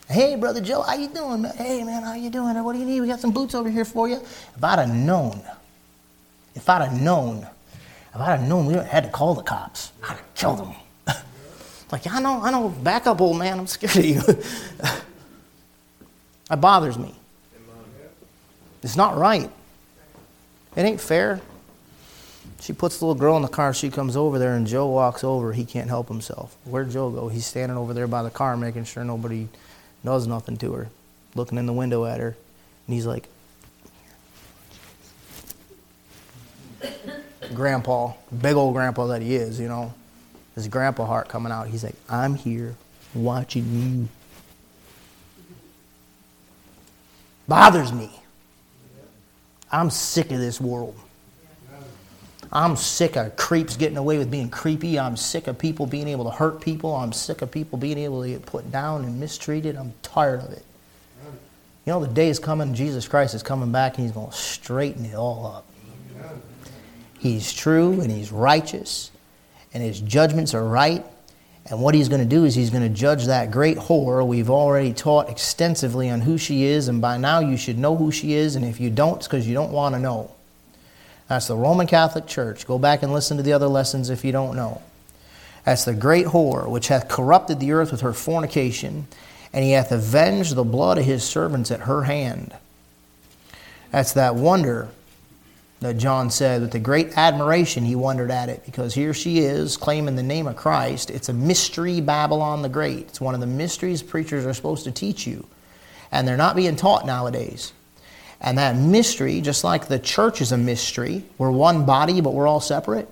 [0.08, 1.44] Hey, brother Joe, how you doing?
[1.44, 2.60] Hey, man, how you doing?
[2.64, 3.00] What do you need?
[3.02, 4.16] We got some boots over here for you.
[4.16, 5.40] If I'd have known,
[6.56, 7.46] if I'd have known,
[8.12, 9.92] if I'd have known, we had to call the cops.
[10.02, 10.74] I'd have killed them.
[11.92, 12.68] Like, I know, I know.
[12.68, 13.58] Back up, old man.
[13.58, 14.20] I'm scared of you.
[16.48, 17.14] that bothers me.
[18.82, 19.50] It's not right.
[20.76, 21.40] It ain't fair.
[22.60, 23.74] She puts the little girl in the car.
[23.74, 25.52] She comes over there, and Joe walks over.
[25.52, 26.56] He can't help himself.
[26.64, 27.28] Where'd Joe go?
[27.28, 29.48] He's standing over there by the car, making sure nobody
[30.04, 30.88] does nothing to her,
[31.34, 32.36] looking in the window at her.
[32.86, 33.28] And he's like,
[37.54, 39.92] Grandpa, big old grandpa that he is, you know,
[40.54, 41.68] his grandpa heart coming out.
[41.68, 42.74] He's like, I'm here
[43.14, 44.08] watching you.
[47.48, 48.10] Bothers me.
[49.72, 50.96] I'm sick of this world.
[52.52, 54.98] I'm sick of creeps getting away with being creepy.
[54.98, 56.94] I'm sick of people being able to hurt people.
[56.96, 59.76] I'm sick of people being able to get put down and mistreated.
[59.76, 60.64] I'm tired of it.
[61.86, 64.36] You know, the day is coming, Jesus Christ is coming back, and He's going to
[64.36, 65.66] straighten it all up.
[67.18, 69.10] He's true and He's righteous,
[69.72, 71.04] and His judgments are right.
[71.66, 74.26] And what He's going to do is He's going to judge that great whore.
[74.26, 78.10] We've already taught extensively on who she is, and by now you should know who
[78.10, 80.30] she is, and if you don't, it's because you don't want to know.
[81.28, 82.66] That's the Roman Catholic Church.
[82.66, 84.82] Go back and listen to the other lessons if you don't know.
[85.64, 89.06] That's the great whore, which hath corrupted the earth with her fornication,
[89.52, 92.52] and he hath avenged the blood of his servants at her hand.
[93.92, 94.88] That's that wonder
[95.80, 99.78] that John said with the great admiration he wondered at it because here she is
[99.78, 101.10] claiming the name of Christ.
[101.10, 103.08] It's a mystery, Babylon the Great.
[103.08, 105.46] It's one of the mysteries preachers are supposed to teach you,
[106.12, 107.72] and they're not being taught nowadays.
[108.42, 112.46] And that mystery, just like the church is a mystery, we're one body, but we're
[112.46, 113.08] all separate.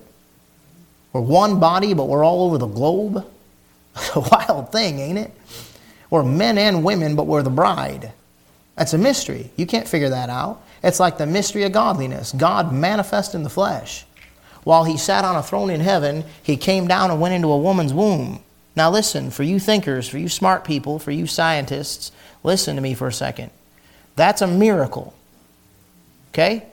[1.13, 3.27] We're one body, but we're all over the globe.
[3.97, 5.33] It's a wild thing, ain't it?
[6.11, 8.13] We're men and women, but we're the bride.
[8.77, 9.51] That's a mystery.
[9.57, 10.63] You can't figure that out.
[10.83, 14.05] It's like the mystery of godliness God manifest in the flesh.
[14.65, 17.59] While he sat on a throne in heaven, he came down and went into a
[17.59, 18.43] woman's womb.
[18.77, 22.13] Now, listen, for you thinkers, for you smart people, for you scientists,
[22.43, 23.51] listen to me for a second.
[24.15, 25.15] That's a miracle.
[26.33, 26.67] Okay?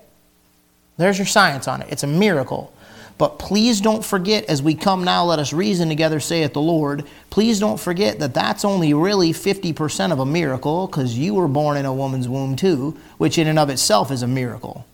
[0.97, 1.87] There's your science on it.
[1.89, 2.73] It's a miracle.
[3.17, 7.06] But please don't forget, as we come now, let us reason together, saith the Lord.
[7.30, 11.78] Please don't forget that that's only really 50% of a miracle, because you were born
[11.78, 14.86] in a woman's womb too, which in and of itself is a miracle.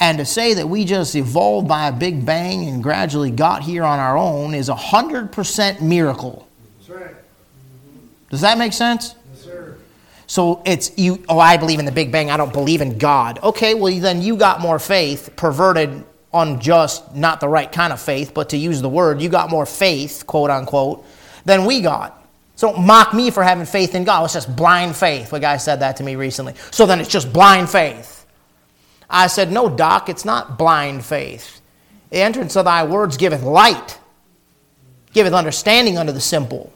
[0.00, 3.84] And to say that we just evolved by a big bang and gradually got here
[3.84, 6.46] on our own is a 100% miracle.
[8.30, 9.14] Does that make sense?
[10.26, 13.38] So it's you, oh, I believe in the Big Bang, I don't believe in God.
[13.44, 18.32] Okay, well, then you got more faith, perverted, unjust, not the right kind of faith,
[18.34, 21.04] but to use the word, you got more faith, quote unquote,
[21.44, 22.22] than we got.
[22.56, 24.24] So don't mock me for having faith in God.
[24.24, 25.32] It's just blind faith.
[25.32, 26.54] A guy said that to me recently.
[26.70, 28.26] So then it's just blind faith.
[29.08, 31.60] I said, No, Doc, it's not blind faith.
[32.10, 33.98] The entrance of thy words giveth light,
[35.12, 36.72] giveth understanding unto the simple.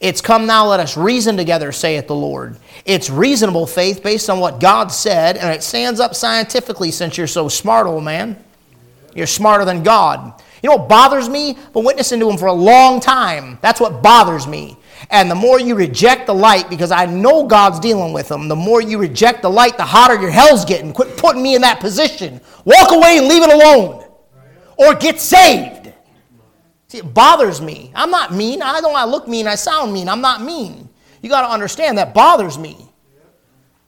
[0.00, 2.58] It's come now, let us reason together, saith the Lord.
[2.84, 7.26] It's reasonable faith based on what God said, and it stands up scientifically since you're
[7.26, 8.42] so smart, old man.
[9.14, 10.42] You're smarter than God.
[10.62, 11.50] You know what bothers me?
[11.50, 13.58] I've been witnessing to him for a long time.
[13.60, 14.78] That's what bothers me.
[15.10, 18.56] And the more you reject the light, because I know God's dealing with them, the
[18.56, 20.92] more you reject the light, the hotter your hell's getting.
[20.92, 22.40] Quit putting me in that position.
[22.64, 24.04] Walk away and leave it alone.
[24.76, 25.92] Or get saved.
[26.88, 27.92] See, it bothers me.
[27.94, 28.62] I'm not mean.
[28.62, 30.08] I don't look mean, I sound mean.
[30.08, 30.88] I'm not mean.
[31.20, 32.88] You got to understand that bothers me.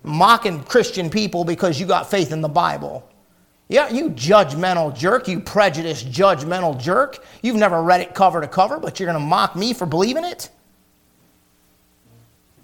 [0.03, 3.09] Mocking Christian people because you got faith in the Bible.
[3.69, 7.25] Yeah, you judgmental jerk, you prejudiced judgmental jerk.
[7.43, 10.25] You've never read it cover to cover, but you're going to mock me for believing
[10.25, 10.51] it?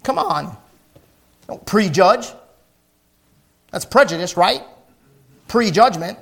[0.03, 0.55] Come on.
[1.47, 2.27] Don't prejudge.
[3.71, 4.61] That's prejudice, right?
[5.47, 6.17] Prejudgment.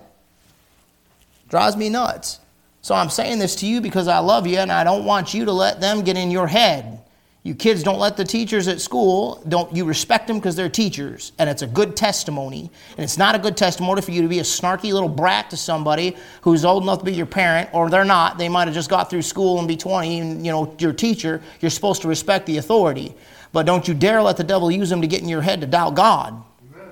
[1.50, 2.40] Drives me nuts.
[2.82, 5.46] So I'm saying this to you because I love you and I don't want you
[5.46, 7.02] to let them get in your head.
[7.44, 11.32] You kids don't let the teachers at school, don't you respect them because they're teachers
[11.40, 12.70] and it's a good testimony.
[12.92, 15.58] And it's not a good testimony for you to be a snarky little brat to
[15.58, 18.38] somebody who's old enough to be your parent or they're not.
[18.38, 21.42] They might have just got through school and be 20 and you know your teacher,
[21.62, 23.16] you're supposed to respect the authority.
[23.54, 25.68] But don't you dare let the devil use them to get in your head to
[25.68, 26.44] doubt God.
[26.74, 26.90] Amen.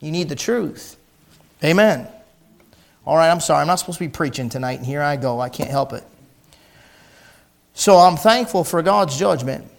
[0.00, 0.96] You need the truth.
[1.62, 2.08] Amen.
[3.06, 3.60] All right, I'm sorry.
[3.60, 5.40] I'm not supposed to be preaching tonight, and here I go.
[5.40, 6.04] I can't help it.
[7.74, 9.70] So I'm thankful for God's judgment.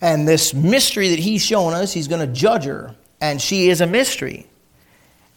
[0.00, 2.94] And this mystery that He's shown us, He's going to judge her.
[3.20, 4.46] And she is a mystery.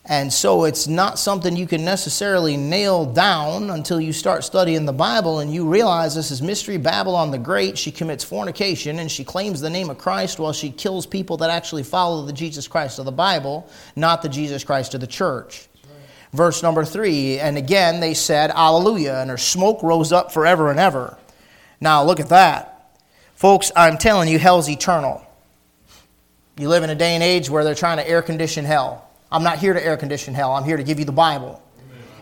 [0.06, 4.94] And so it's not something you can necessarily nail down until you start studying the
[4.94, 7.78] Bible and you realize this is Mystery Babylon the Great.
[7.78, 11.50] She commits fornication and she claims the name of Christ while she kills people that
[11.50, 15.70] actually follow the Jesus Christ of the Bible, not the Jesus Christ of the church.
[16.34, 20.80] Verse number three, and again they said, Alleluia, and her smoke rose up forever and
[20.80, 21.16] ever.
[21.80, 23.00] Now look at that.
[23.36, 25.24] Folks, I'm telling you, hell's eternal.
[26.58, 29.08] You live in a day and age where they're trying to air condition hell.
[29.32, 31.62] I'm not here to air condition hell, I'm here to give you the Bible.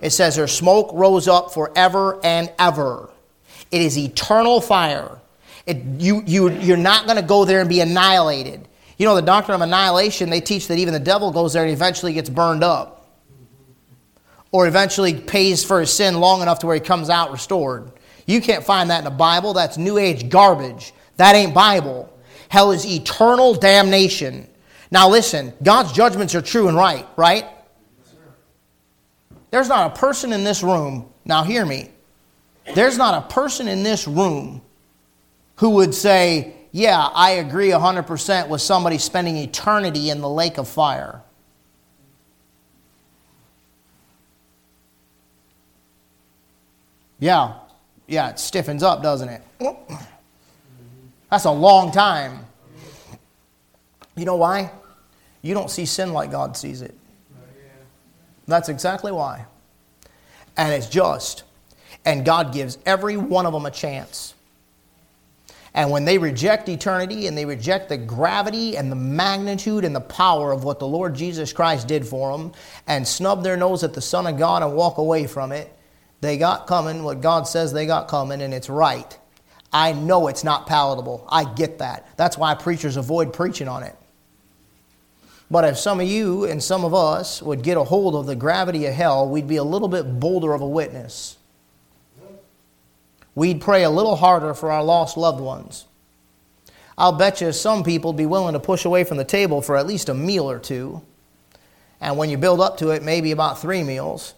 [0.01, 3.09] It says her smoke rose up forever and ever.
[3.71, 5.19] It is eternal fire.
[5.65, 8.67] It, you, you, you're not going to go there and be annihilated.
[8.97, 11.71] You know, the doctrine of annihilation, they teach that even the devil goes there and
[11.71, 13.00] eventually gets burned up
[14.51, 17.91] or eventually pays for his sin long enough to where he comes out restored.
[18.25, 19.53] You can't find that in the Bible.
[19.53, 20.93] That's New Age garbage.
[21.17, 22.11] That ain't Bible.
[22.49, 24.47] Hell is eternal damnation.
[24.91, 27.45] Now listen, God's judgments are true and right, right?
[29.51, 31.91] There's not a person in this room, now hear me,
[32.73, 34.61] there's not a person in this room
[35.57, 40.67] who would say, Yeah, I agree 100% with somebody spending eternity in the lake of
[40.67, 41.21] fire.
[47.21, 47.53] Yeah,
[48.07, 49.41] yeah, it stiffens up, doesn't it?
[51.29, 52.45] That's a long time.
[54.17, 54.71] You know why?
[55.41, 56.93] You don't see sin like God sees it.
[58.47, 59.45] That's exactly why.
[60.57, 61.43] And it's just.
[62.03, 64.33] And God gives every one of them a chance.
[65.73, 70.01] And when they reject eternity and they reject the gravity and the magnitude and the
[70.01, 72.51] power of what the Lord Jesus Christ did for them
[72.87, 75.71] and snub their nose at the Son of God and walk away from it,
[76.21, 79.17] they got coming what God says they got coming, and it's right.
[79.73, 81.27] I know it's not palatable.
[81.29, 82.07] I get that.
[82.17, 83.95] That's why preachers avoid preaching on it.
[85.49, 88.35] But if some of you and some of us would get a hold of the
[88.35, 91.37] gravity of hell, we'd be a little bit bolder of a witness.
[93.35, 95.85] We'd pray a little harder for our lost loved ones.
[96.97, 99.75] I'll bet you some people would be willing to push away from the table for
[99.75, 101.01] at least a meal or two.
[101.99, 104.33] And when you build up to it, maybe about three meals,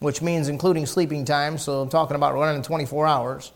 [0.00, 3.52] which means including sleeping time, so I'm talking about running 24 hours,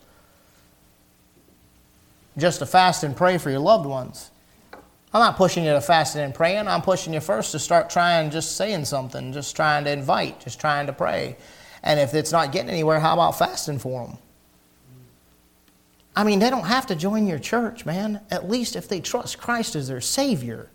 [2.36, 4.30] just to fast and pray for your loved ones.
[5.14, 6.68] I'm not pushing you to fasting and praying.
[6.68, 10.58] I'm pushing you first to start trying just saying something, just trying to invite, just
[10.58, 11.36] trying to pray.
[11.82, 14.18] And if it's not getting anywhere, how about fasting for them?
[16.16, 18.20] I mean, they don't have to join your church, man.
[18.30, 20.70] At least if they trust Christ as their Savior.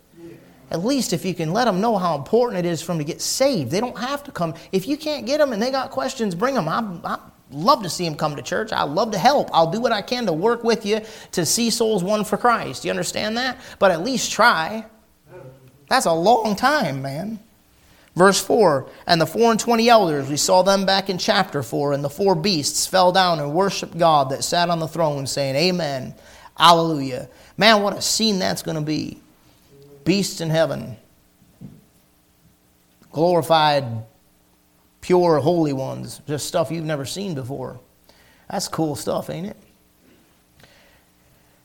[0.70, 3.04] At least if you can let them know how important it is for them to
[3.04, 3.70] get saved.
[3.70, 4.54] They don't have to come.
[4.72, 6.68] If you can't get them and they got questions, bring them.
[6.68, 8.72] I'm, I'm love to see them come to church.
[8.72, 9.48] I love to help.
[9.52, 11.00] I'll do what I can to work with you
[11.32, 12.84] to see souls won for Christ.
[12.84, 13.58] You understand that?
[13.78, 14.84] But at least try.
[15.88, 17.38] That's a long time, man.
[18.14, 21.92] Verse 4 And the four and twenty elders, we saw them back in chapter 4,
[21.92, 25.54] and the four beasts fell down and worshiped God that sat on the throne, saying,
[25.56, 26.14] Amen,
[26.58, 27.28] Alleluia.
[27.56, 29.20] Man, what a scene that's going to be.
[30.08, 30.96] Beasts in heaven,
[33.12, 33.84] glorified
[35.02, 37.78] pure, holy ones, just stuff you've never seen before.
[38.50, 39.56] That's cool stuff, ain't it?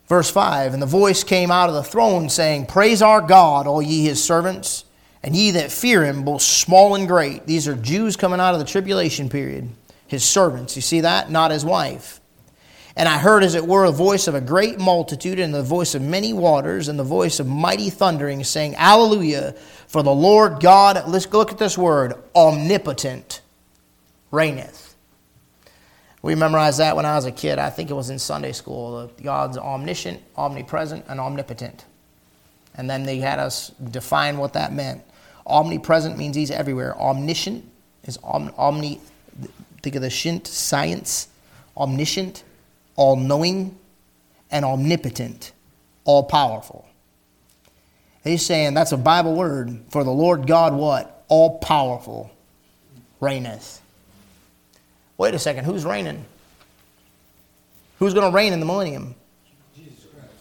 [0.09, 3.81] Verse 5 And the voice came out of the throne, saying, Praise our God, all
[3.81, 4.83] ye his servants,
[5.23, 7.45] and ye that fear him, both small and great.
[7.47, 9.69] These are Jews coming out of the tribulation period,
[10.05, 10.75] his servants.
[10.75, 11.31] You see that?
[11.31, 12.19] Not his wife.
[12.95, 15.95] And I heard, as it were, a voice of a great multitude, and the voice
[15.95, 19.53] of many waters, and the voice of mighty thundering, saying, Alleluia,
[19.87, 23.41] for the Lord God, let's look at this word, omnipotent,
[24.29, 24.95] reigneth.
[26.21, 27.59] We memorized that when I was a kid.
[27.59, 29.11] I think it was in Sunday school.
[29.21, 31.85] God's omniscient, omnipresent, and omnipotent.
[32.75, 35.03] And then they had us define what that meant.
[35.45, 36.95] Omnipresent means he's everywhere.
[36.97, 37.65] Omniscient
[38.05, 39.01] is omni,
[39.81, 41.27] think of the shint, science,
[41.75, 42.43] omniscient
[42.95, 43.77] all knowing,
[44.51, 45.51] and omnipotent,
[46.05, 46.87] all powerful.
[48.23, 51.23] He's saying that's a Bible word for the Lord God, what?
[51.27, 52.31] All powerful,
[53.19, 53.81] reigneth.
[55.17, 56.23] Wait a second, who's reigning?
[57.99, 59.15] Who's going to reign in the millennium?
[59.75, 60.33] Jesus Christ.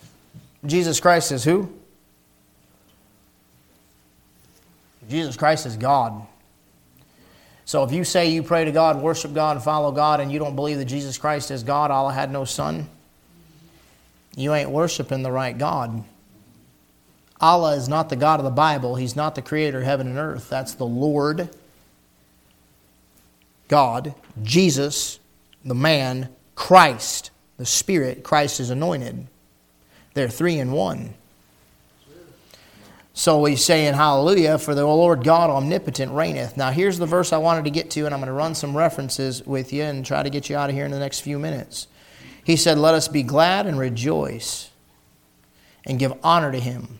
[0.67, 1.73] Jesus Christ is who?
[5.09, 6.27] Jesus Christ is God.
[7.65, 10.57] So if you say you pray to God, worship God, follow God, and you don't
[10.57, 12.89] believe that Jesus Christ is God, Allah had no son,
[14.37, 16.05] you ain't worshiping the right God.
[17.41, 18.95] Allah is not the God of the Bible.
[18.95, 20.49] He's not the creator of heaven and earth.
[20.49, 21.51] That's the Lord
[23.69, 25.19] God, Jesus,
[25.65, 28.23] the man, Christ, the Spirit.
[28.23, 29.27] Christ is anointed.
[30.15, 31.15] They're three in one.
[33.15, 36.57] So he's saying, Hallelujah, for the Lord God omnipotent reigneth.
[36.57, 38.77] Now, here's the verse I wanted to get to, and I'm going to run some
[38.77, 41.39] references with you and try to get you out of here in the next few
[41.39, 41.89] minutes.
[42.45, 44.71] He said, Let us be glad and rejoice
[45.85, 46.99] and give honor to him.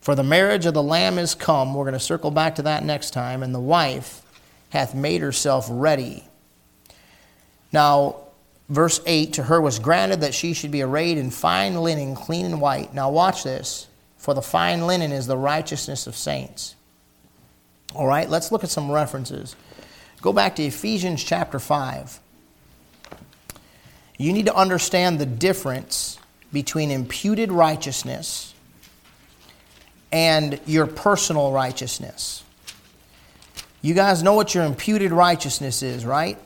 [0.00, 1.74] For the marriage of the Lamb is come.
[1.74, 3.42] We're going to circle back to that next time.
[3.42, 4.22] And the wife
[4.70, 6.24] hath made herself ready.
[7.72, 8.16] Now,
[8.68, 12.46] verse 8 To her was granted that she should be arrayed in fine linen, clean
[12.46, 12.94] and white.
[12.94, 13.88] Now, watch this.
[14.26, 16.74] For the fine linen is the righteousness of saints.
[17.94, 19.54] All right, let's look at some references.
[20.20, 22.18] Go back to Ephesians chapter 5.
[24.18, 26.18] You need to understand the difference
[26.52, 28.52] between imputed righteousness
[30.10, 32.42] and your personal righteousness.
[33.80, 36.36] You guys know what your imputed righteousness is, right?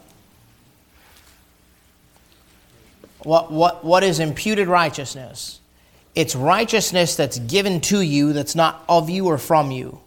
[3.20, 5.60] What, what, what is imputed righteousness?
[6.14, 10.00] It's righteousness that's given to you that's not of you or from you.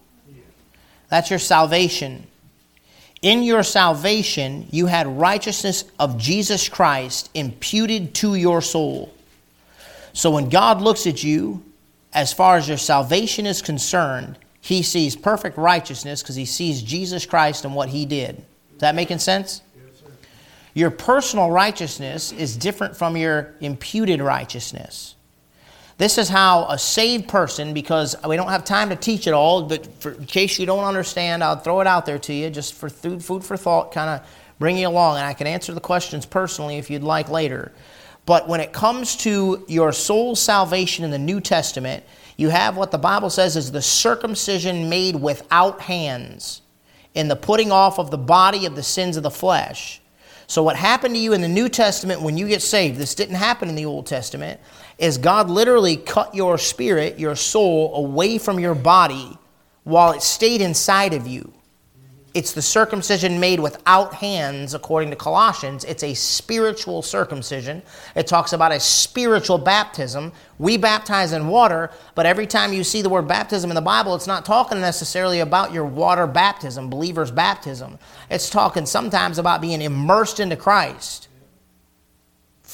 [1.08, 2.26] That's your salvation.
[3.22, 9.14] In your salvation, you had righteousness of Jesus Christ imputed to your soul.
[10.12, 11.64] So when God looks at you,
[12.12, 17.26] as far as your salvation is concerned, he sees perfect righteousness because he sees Jesus
[17.26, 18.36] Christ and what he did.
[18.74, 19.62] Is that making sense?
[19.76, 20.02] Yes,
[20.74, 25.14] your personal righteousness is different from your imputed righteousness.
[25.96, 29.62] This is how a saved person, because we don't have time to teach it all,
[29.62, 32.74] but for, in case you don't understand, I'll throw it out there to you just
[32.74, 34.28] for food, food for thought, kind of
[34.58, 37.70] bring you along, and I can answer the questions personally if you'd like later.
[38.26, 42.02] But when it comes to your soul's salvation in the New Testament,
[42.36, 46.62] you have what the Bible says is the circumcision made without hands
[47.14, 50.00] in the putting off of the body of the sins of the flesh.
[50.46, 53.36] So, what happened to you in the New Testament when you get saved, this didn't
[53.36, 54.60] happen in the Old Testament,
[54.98, 59.36] is God literally cut your spirit, your soul, away from your body
[59.84, 61.52] while it stayed inside of you.
[62.34, 65.84] It's the circumcision made without hands, according to Colossians.
[65.84, 67.80] It's a spiritual circumcision.
[68.16, 70.32] It talks about a spiritual baptism.
[70.58, 74.16] We baptize in water, but every time you see the word baptism in the Bible,
[74.16, 78.00] it's not talking necessarily about your water baptism, believer's baptism.
[78.28, 81.28] It's talking sometimes about being immersed into Christ,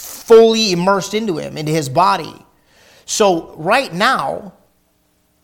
[0.01, 2.35] fully immersed into Him, into His body.
[3.05, 4.53] So, right now,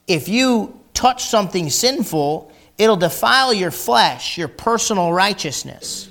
[0.07, 6.09] if you touch something sinful, It'll defile your flesh, your personal righteousness,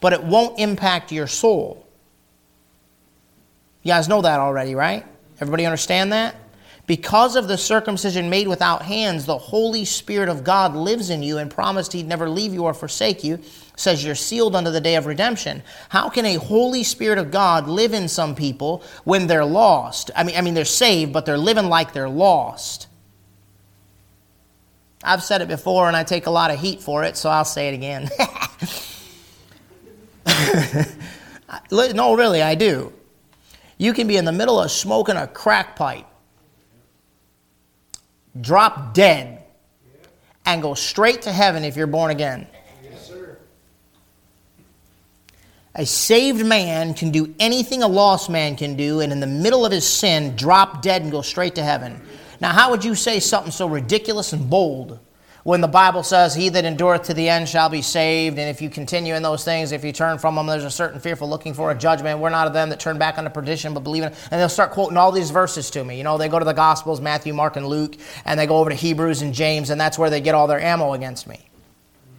[0.00, 1.86] but it won't impact your soul.
[3.82, 5.06] You guys know that already, right?
[5.40, 6.36] Everybody understand that?
[6.86, 11.38] Because of the circumcision made without hands, the Holy Spirit of God lives in you
[11.38, 13.38] and promised He'd never leave you or forsake you.
[13.80, 15.62] Says you're sealed unto the day of redemption.
[15.88, 20.10] How can a Holy Spirit of God live in some people when they're lost?
[20.14, 22.88] I mean, I mean they're saved, but they're living like they're lost.
[25.02, 27.46] I've said it before and I take a lot of heat for it, so I'll
[27.46, 28.10] say it again.
[31.94, 32.92] no, really, I do.
[33.78, 36.04] You can be in the middle of smoking a crack pipe,
[38.38, 39.42] drop dead,
[40.44, 42.46] and go straight to heaven if you're born again.
[45.76, 49.64] A saved man can do anything a lost man can do, and in the middle
[49.64, 52.00] of his sin, drop dead and go straight to heaven.
[52.40, 54.98] Now, how would you say something so ridiculous and bold
[55.44, 58.36] when the Bible says, He that endureth to the end shall be saved?
[58.36, 60.98] And if you continue in those things, if you turn from them, there's a certain
[60.98, 62.18] fearful looking for a judgment.
[62.18, 64.18] We're not of them that turn back unto perdition, but believe in it.
[64.32, 65.98] And they'll start quoting all these verses to me.
[65.98, 67.94] You know, they go to the Gospels, Matthew, Mark, and Luke,
[68.24, 70.60] and they go over to Hebrews and James, and that's where they get all their
[70.60, 71.48] ammo against me.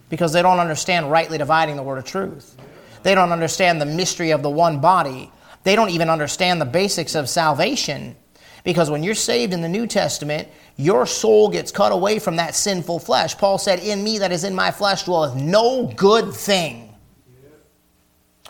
[0.08, 2.56] Because they don't understand rightly dividing the word of truth.
[3.02, 5.30] They don't understand the mystery of the one body.
[5.64, 8.16] They don't even understand the basics of salvation
[8.64, 12.54] because when you're saved in the New Testament, your soul gets cut away from that
[12.54, 13.36] sinful flesh.
[13.36, 16.94] Paul said, In me that is in my flesh dwelleth no good thing.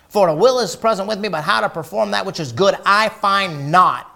[0.08, 2.76] For the will is present with me, but how to perform that which is good
[2.84, 4.08] I find not.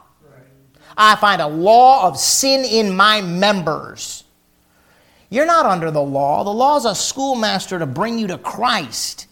[0.96, 4.24] I find a law of sin in my members.
[5.28, 6.44] You're not under the law.
[6.44, 9.25] The law is a schoolmaster to bring you to Christ.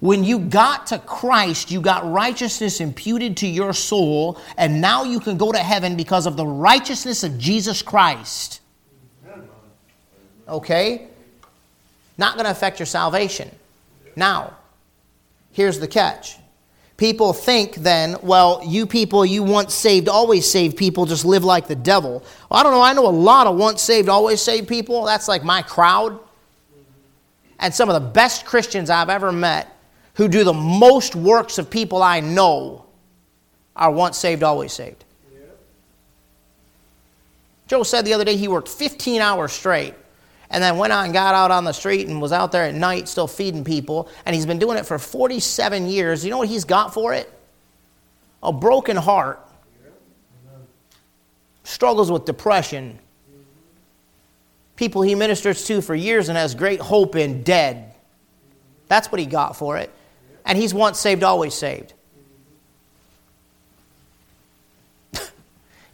[0.00, 5.20] When you got to Christ, you got righteousness imputed to your soul, and now you
[5.20, 8.60] can go to heaven because of the righteousness of Jesus Christ.
[10.48, 11.06] Okay?
[12.16, 13.50] Not going to affect your salvation.
[14.16, 14.56] Now,
[15.52, 16.38] here's the catch.
[16.96, 21.66] People think then, well, you people, you once saved, always saved people just live like
[21.66, 22.22] the devil.
[22.50, 22.82] Well, I don't know.
[22.82, 25.04] I know a lot of once saved, always saved people.
[25.04, 26.18] That's like my crowd.
[27.58, 29.76] And some of the best Christians I've ever met
[30.14, 32.84] who do the most works of people I know
[33.76, 35.04] are once saved, always saved.
[37.68, 39.94] Joe said the other day he worked 15 hours straight
[40.50, 42.74] and then went out and got out on the street and was out there at
[42.74, 44.08] night still feeding people.
[44.26, 46.24] And he's been doing it for 47 years.
[46.24, 47.32] You know what he's got for it?
[48.42, 49.38] A broken heart.
[51.62, 52.98] Struggles with depression.
[54.74, 57.94] People he ministers to for years and has great hope in dead.
[58.88, 59.92] That's what he got for it
[60.44, 61.94] and he's once saved, always saved.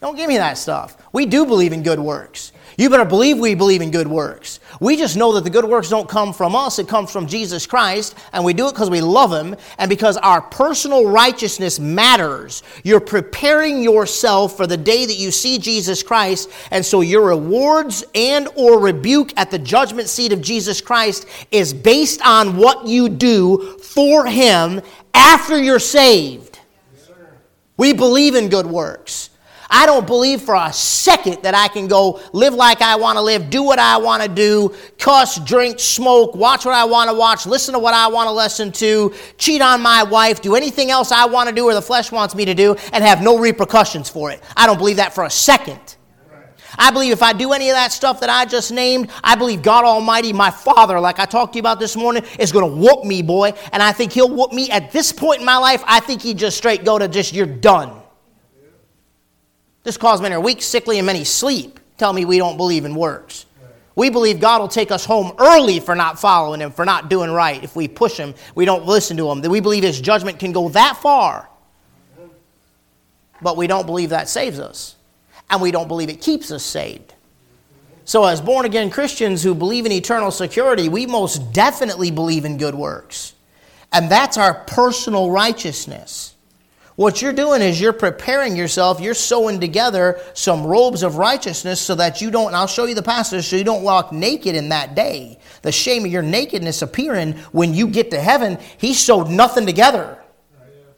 [0.01, 0.97] Don't give me that stuff.
[1.13, 2.53] We do believe in good works.
[2.79, 4.61] You better believe we believe in good works.
[4.81, 7.67] We just know that the good works don't come from us, it comes from Jesus
[7.67, 12.63] Christ, and we do it because we love Him and because our personal righteousness matters.
[12.85, 18.05] You're preparing yourself for the day that you see Jesus Christ, and so your rewards
[18.15, 23.09] and or rebuke at the judgment seat of Jesus Christ is based on what you
[23.09, 24.83] do for Him
[25.15, 26.61] after you're saved.
[27.79, 29.31] We believe in good works.
[29.69, 33.23] I don't believe for a second that I can go live like I want to
[33.23, 37.17] live, do what I want to do, cuss, drink, smoke, watch what I want to
[37.17, 40.91] watch, listen to what I want to listen to, cheat on my wife, do anything
[40.91, 43.39] else I want to do or the flesh wants me to do, and have no
[43.39, 44.43] repercussions for it.
[44.57, 45.97] I don't believe that for a second.
[46.79, 49.63] I believe if I do any of that stuff that I just named, I believe
[49.63, 52.77] God Almighty, my Father, like I talked to you about this morning, is going to
[52.77, 53.53] whoop me, boy.
[53.73, 55.83] And I think He'll whoop me at this point in my life.
[55.87, 58.03] I think He'd just straight go to just, you're done.
[59.87, 61.79] This cause many are weak, sickly, and many sleep.
[61.97, 63.47] Tell me we don't believe in works.
[63.95, 67.31] We believe God will take us home early for not following Him, for not doing
[67.31, 67.63] right.
[67.63, 69.43] If we push Him, we don't listen to Him.
[69.43, 71.49] We believe His judgment can go that far.
[73.41, 74.97] but we don't believe that saves us.
[75.51, 77.15] And we don't believe it keeps us saved.
[78.05, 82.59] So, as born again Christians who believe in eternal security, we most definitely believe in
[82.59, 83.35] good works.
[83.93, 86.36] And that's our personal righteousness.
[86.97, 91.95] What you're doing is you're preparing yourself, you're sewing together some robes of righteousness so
[91.97, 94.95] that you don't, I'll show you the passage, so you don't walk naked in that
[94.95, 95.39] day.
[95.61, 100.19] The shame of your nakedness appearing when you get to heaven, he sewed nothing together.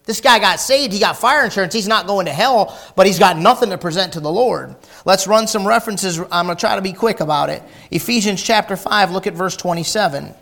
[0.05, 3.19] This guy got saved, he got fire insurance, he's not going to hell, but he's
[3.19, 4.77] got nothing to present to the Lord.
[5.05, 6.19] Let's run some references.
[6.31, 7.63] I'm going to try to be quick about it.
[7.91, 10.33] Ephesians chapter 5, look at verse 27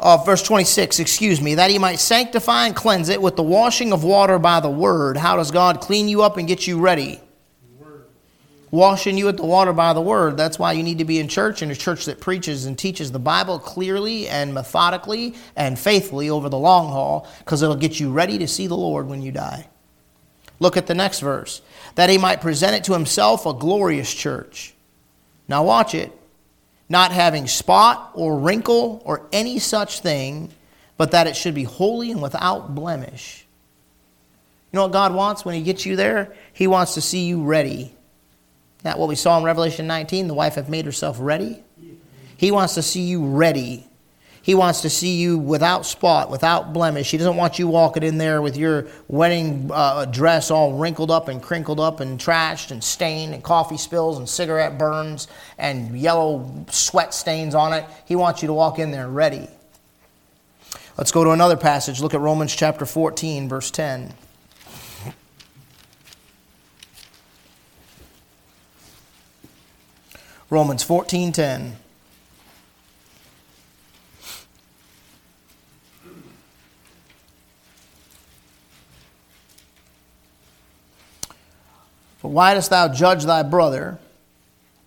[0.00, 3.92] uh, verse 26, excuse me, that he might sanctify and cleanse it with the washing
[3.92, 5.16] of water by the word.
[5.16, 7.20] How does God clean you up and get you ready?
[8.70, 10.36] Washing you with the water by the word.
[10.36, 13.10] That's why you need to be in church, in a church that preaches and teaches
[13.10, 18.12] the Bible clearly and methodically and faithfully over the long haul, because it'll get you
[18.12, 19.68] ready to see the Lord when you die.
[20.60, 21.62] Look at the next verse.
[21.96, 24.74] That he might present it to himself a glorious church.
[25.48, 26.12] Now, watch it
[26.90, 30.50] not having spot or wrinkle or any such thing,
[30.98, 33.46] but that it should be holy and without blemish.
[34.70, 36.34] You know what God wants when He gets you there?
[36.52, 37.94] He wants to see you ready.
[38.82, 41.62] That what we saw in Revelation 19, the wife have made herself ready.
[42.36, 43.86] He wants to see you ready.
[44.50, 47.12] He wants to see you without spot, without blemish.
[47.12, 51.28] He doesn't want you walking in there with your wedding uh, dress all wrinkled up
[51.28, 56.66] and crinkled up and trashed and stained and coffee spills and cigarette burns and yellow
[56.68, 57.84] sweat stains on it.
[58.06, 59.46] He wants you to walk in there ready.
[60.98, 62.00] Let's go to another passage.
[62.00, 64.12] Look at Romans chapter 14, verse 10.
[70.50, 71.32] Romans 14,
[82.20, 83.98] For why dost thou judge thy brother?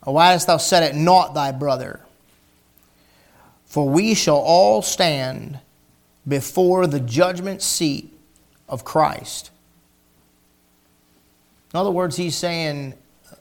[0.04, 2.00] Or why dost thou set at naught thy brother?
[3.66, 5.60] For we shall all stand
[6.28, 8.14] before the judgment seat
[8.70, 9.50] of Christ.
[11.74, 12.94] In other words, he's saying,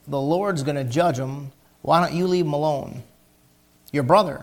[0.09, 1.53] the Lord's going to judge them.
[1.83, 3.03] Why don't you leave them alone?
[3.93, 4.43] Your brother.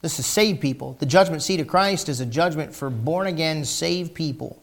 [0.00, 0.96] This is saved people.
[1.00, 4.62] The judgment seat of Christ is a judgment for born again, saved people.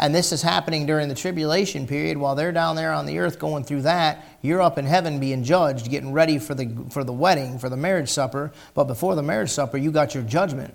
[0.00, 3.40] And this is happening during the tribulation period while they're down there on the earth
[3.40, 4.24] going through that.
[4.42, 7.76] You're up in heaven being judged, getting ready for the, for the wedding, for the
[7.76, 8.52] marriage supper.
[8.74, 10.72] But before the marriage supper, you got your judgment.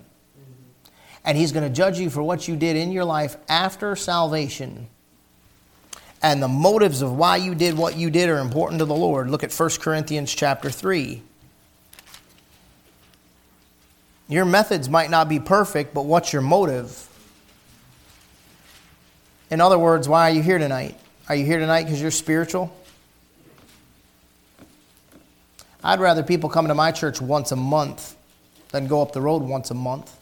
[1.24, 4.88] And He's going to judge you for what you did in your life after salvation.
[6.22, 9.30] And the motives of why you did what you did are important to the Lord.
[9.30, 11.22] Look at 1 Corinthians chapter 3.
[14.28, 17.08] Your methods might not be perfect, but what's your motive?
[19.50, 20.98] In other words, why are you here tonight?
[21.28, 22.74] Are you here tonight because you're spiritual?
[25.82, 28.16] I'd rather people come to my church once a month
[28.70, 30.16] than go up the road once a month.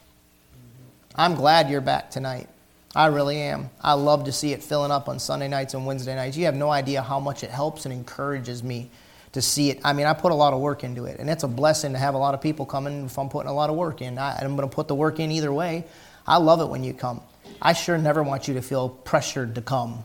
[1.15, 2.49] I'm glad you're back tonight.
[2.95, 3.69] I really am.
[3.81, 6.37] I love to see it filling up on Sunday nights and Wednesday nights.
[6.37, 8.91] You have no idea how much it helps and encourages me
[9.31, 9.79] to see it.
[9.83, 11.97] I mean, I put a lot of work into it, and it's a blessing to
[11.97, 14.17] have a lot of people coming if I'm putting a lot of work in.
[14.17, 15.85] I, am going to put the work in either way.
[16.27, 17.21] I love it when you come.
[17.65, 20.03] I sure never want you to feel pressured to come.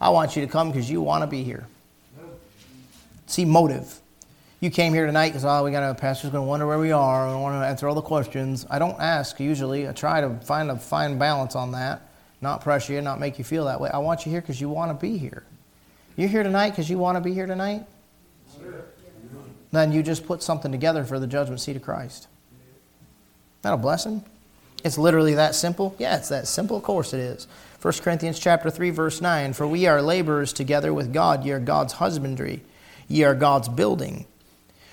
[0.00, 1.66] I want you to come because you want to be here.
[3.26, 4.00] See, motive.
[4.60, 6.92] You came here tonight because, oh, we got a pastor's going to wonder where we
[6.92, 7.28] are.
[7.28, 8.66] I want to answer all the questions.
[8.70, 9.86] I don't ask usually.
[9.86, 12.08] I try to find a fine balance on that,
[12.40, 13.90] not pressure you, not make you feel that way.
[13.90, 15.44] I want you here because you want to be here.
[16.16, 17.86] You're here tonight because you want to be here tonight?
[19.72, 22.26] Then you just put something together for the judgment seat of Christ.
[22.52, 24.24] Isn't that a blessing?
[24.84, 25.94] It's literally that simple?
[25.98, 26.76] Yeah, it's that simple.
[26.76, 27.46] Of course it is.
[27.82, 31.60] 1 Corinthians chapter 3 verse 9, for we are laborers together with God, ye are
[31.60, 32.62] God's husbandry,
[33.08, 34.26] ye are God's building.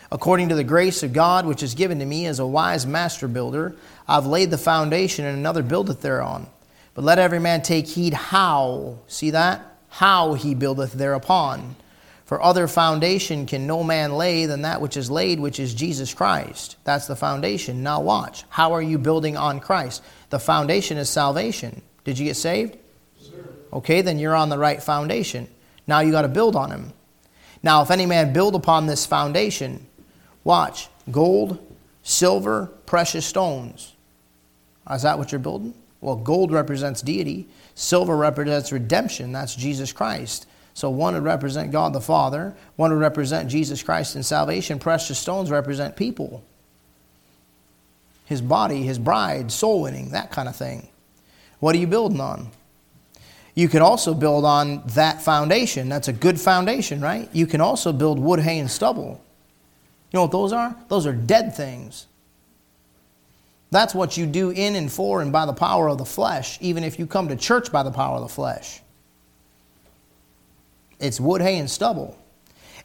[0.09, 3.27] According to the grace of God which is given to me as a wise master
[3.27, 3.75] builder,
[4.07, 6.47] I've laid the foundation and another buildeth thereon.
[6.93, 9.61] But let every man take heed how, see that?
[9.89, 11.75] How he buildeth thereupon.
[12.27, 16.13] For other foundation can no man lay than that which is laid, which is Jesus
[16.13, 16.75] Christ.
[16.83, 17.83] That's the foundation.
[17.83, 18.43] Now watch.
[18.49, 20.03] How are you building on Christ?
[20.29, 21.81] The foundation is salvation.
[22.03, 22.77] Did you get saved?
[23.71, 25.47] Okay, then you're on the right foundation.
[25.87, 26.91] Now you got to build on him.
[27.63, 29.87] Now, if any man build upon this foundation,
[30.43, 31.65] watch gold,
[32.03, 33.95] silver, precious stones.
[34.91, 35.73] Is that what you're building?
[36.01, 39.31] Well, gold represents deity, silver represents redemption.
[39.31, 40.45] That's Jesus Christ.
[40.77, 44.77] So one would represent God the Father, one would represent Jesus Christ in salvation.
[44.77, 46.43] Precious stones represent people.
[48.25, 50.87] His body, his bride, soul winning, that kind of thing.
[51.59, 52.51] What are you building on?
[53.55, 55.89] You could also build on that foundation.
[55.89, 57.27] That's a good foundation, right?
[57.33, 59.19] You can also build wood, hay, and stubble.
[60.11, 60.75] You know what those are?
[60.89, 62.05] Those are dead things.
[63.71, 66.83] That's what you do in and for and by the power of the flesh, even
[66.83, 68.79] if you come to church by the power of the flesh.
[70.99, 72.17] It's wood, hay, and stubble.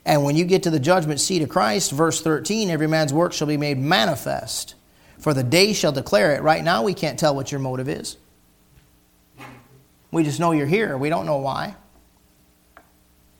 [0.04, 3.32] And when you get to the judgment seat of Christ, verse 13, every man's work
[3.32, 4.74] shall be made manifest,
[5.18, 6.42] for the day shall declare it.
[6.42, 8.16] Right now, we can't tell what your motive is.
[10.10, 10.98] We just know you're here.
[10.98, 11.76] We don't know why.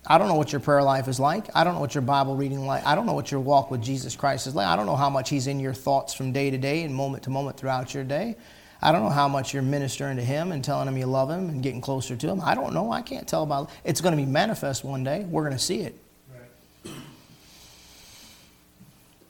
[0.07, 1.49] I don't know what your prayer life is like.
[1.55, 2.85] I don't know what your Bible reading like.
[2.85, 4.67] I don't know what your walk with Jesus Christ is like.
[4.67, 7.25] I don't know how much He's in your thoughts from day to day and moment
[7.25, 8.37] to moment throughout your day.
[8.83, 11.49] I don't know how much you're ministering to Him and telling Him you love Him
[11.49, 12.41] and getting closer to Him.
[12.43, 12.91] I don't know.
[12.91, 13.75] I can't tell about it.
[13.85, 15.25] It's going to be manifest one day.
[15.25, 15.97] We're going to see it.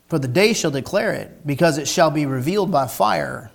[0.08, 3.50] For the day shall declare it, because it shall be revealed by fire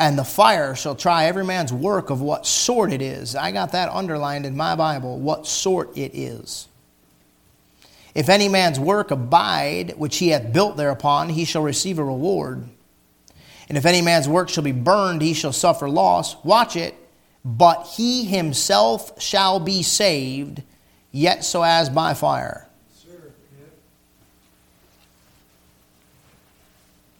[0.00, 3.36] and the fire shall try every man's work of what sort it is.
[3.36, 6.68] I got that underlined in my Bible, what sort it is.
[8.14, 12.64] If any man's work abide, which he hath built thereupon, he shall receive a reward.
[13.70, 16.34] And if any man's work shall be burned, he shall suffer loss.
[16.44, 16.94] Watch it.
[17.44, 20.62] But he himself shall be saved,
[21.12, 22.66] yet so as by fire.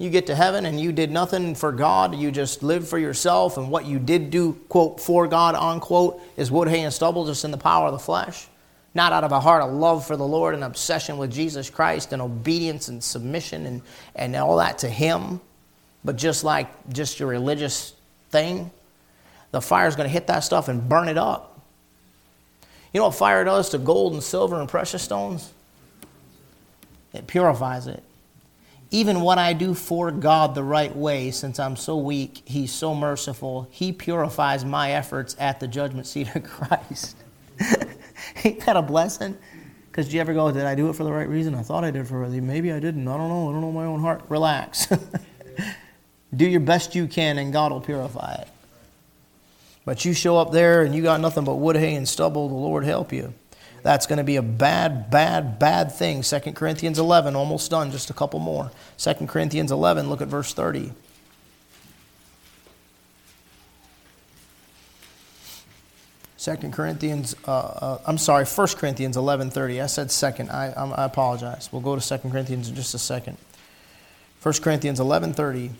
[0.00, 3.58] you get to heaven and you did nothing for God, you just lived for yourself,
[3.58, 7.44] and what you did do, quote, for God, unquote, is wood, hay, and stubble, just
[7.44, 8.48] in the power of the flesh.
[8.94, 12.14] Not out of a heart of love for the Lord and obsession with Jesus Christ
[12.14, 13.82] and obedience and submission and,
[14.16, 15.40] and all that to Him,
[16.04, 17.94] but just like just your religious
[18.30, 18.70] thing.
[19.50, 21.60] The fire is going to hit that stuff and burn it up.
[22.92, 25.52] You know what fire does to gold and silver and precious stones?
[27.12, 28.02] It purifies it
[28.90, 32.94] even what I do for God the right way, since I'm so weak, He's so
[32.94, 33.68] merciful.
[33.70, 37.16] He purifies my efforts at the judgment seat of Christ.
[38.44, 39.36] Ain't that a blessing?
[39.90, 41.54] Because do you ever go, did I do it for the right reason?
[41.54, 43.06] I thought I did for the Maybe I didn't.
[43.06, 43.48] I don't know.
[43.48, 44.22] I don't know my own heart.
[44.28, 44.88] Relax.
[46.34, 48.48] do your best you can, and God will purify it.
[49.84, 52.54] But you show up there and you got nothing but wood, hay, and stubble, the
[52.54, 53.34] Lord help you.
[53.82, 56.22] That's going to be a bad, bad, bad thing.
[56.22, 58.70] 2 Corinthians 11, almost done, just a couple more.
[58.98, 60.92] 2 Corinthians 11, look at verse 30.
[66.36, 69.82] Second Corinthians, uh, uh, I'm sorry, 1 Corinthians 11.30.
[69.82, 70.50] I said second.
[70.50, 71.68] I, I apologize.
[71.70, 73.36] We'll go to 2 Corinthians in just a second.
[74.42, 75.70] 1 Corinthians 11.30.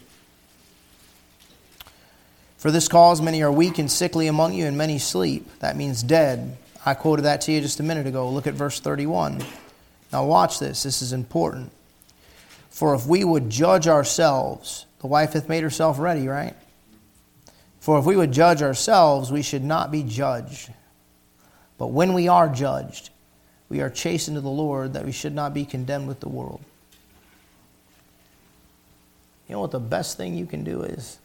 [2.61, 5.49] For this cause many are weak and sickly among you, and many sleep.
[5.61, 6.59] That means dead.
[6.85, 8.29] I quoted that to you just a minute ago.
[8.29, 9.43] Look at verse 31.
[10.13, 10.83] Now, watch this.
[10.83, 11.73] This is important.
[12.69, 16.55] For if we would judge ourselves, the wife hath made herself ready, right?
[17.81, 20.71] For if we would judge ourselves, we should not be judged.
[21.79, 23.09] But when we are judged,
[23.71, 26.61] we are chastened to the Lord that we should not be condemned with the world.
[29.49, 31.20] You know what the best thing you can do is?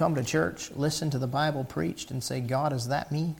[0.00, 3.34] Come to church, listen to the Bible preached, and say, God, is that me?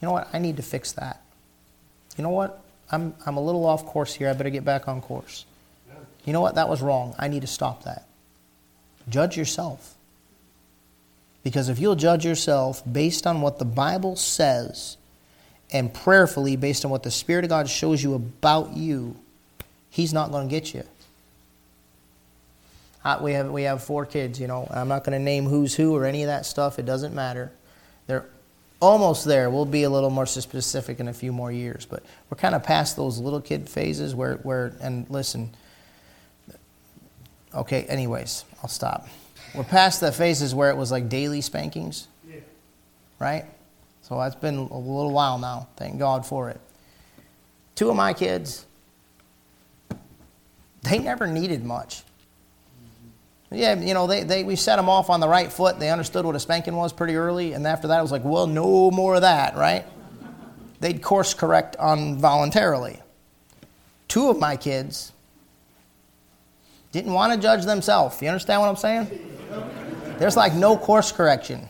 [0.00, 0.30] you know what?
[0.32, 1.20] I need to fix that.
[2.16, 2.58] You know what?
[2.90, 4.30] I'm, I'm a little off course here.
[4.30, 5.44] I better get back on course.
[6.24, 6.54] You know what?
[6.54, 7.14] That was wrong.
[7.18, 8.06] I need to stop that.
[9.10, 9.94] Judge yourself.
[11.42, 14.96] Because if you'll judge yourself based on what the Bible says
[15.70, 19.16] and prayerfully based on what the Spirit of God shows you about you,
[19.90, 20.84] He's not going to get you.
[23.04, 24.66] I, we, have, we have four kids, you know.
[24.70, 26.78] I'm not going to name who's who or any of that stuff.
[26.78, 27.52] It doesn't matter.
[28.06, 28.26] They're
[28.80, 29.50] almost there.
[29.50, 32.62] We'll be a little more specific in a few more years, but we're kind of
[32.62, 35.54] past those little kid phases where, where and listen.
[37.54, 39.06] Okay, anyways, I'll stop.
[39.54, 42.40] We're past the phases where it was like daily spankings, yeah.
[43.20, 43.44] right?
[44.02, 45.68] So that's been a little while now.
[45.76, 46.60] Thank God for it.
[47.74, 48.66] Two of my kids,
[50.82, 52.02] they never needed much.
[53.54, 55.78] Yeah, you know, they, they, we set them off on the right foot.
[55.78, 57.52] They understood what a spanking was pretty early.
[57.52, 59.84] And after that, it was like, well, no more of that, right?
[60.80, 63.00] They'd course correct voluntarily.
[64.08, 65.12] Two of my kids
[66.92, 68.20] didn't want to judge themselves.
[68.20, 69.08] You understand what I'm saying?
[70.18, 71.68] There's like no course correction.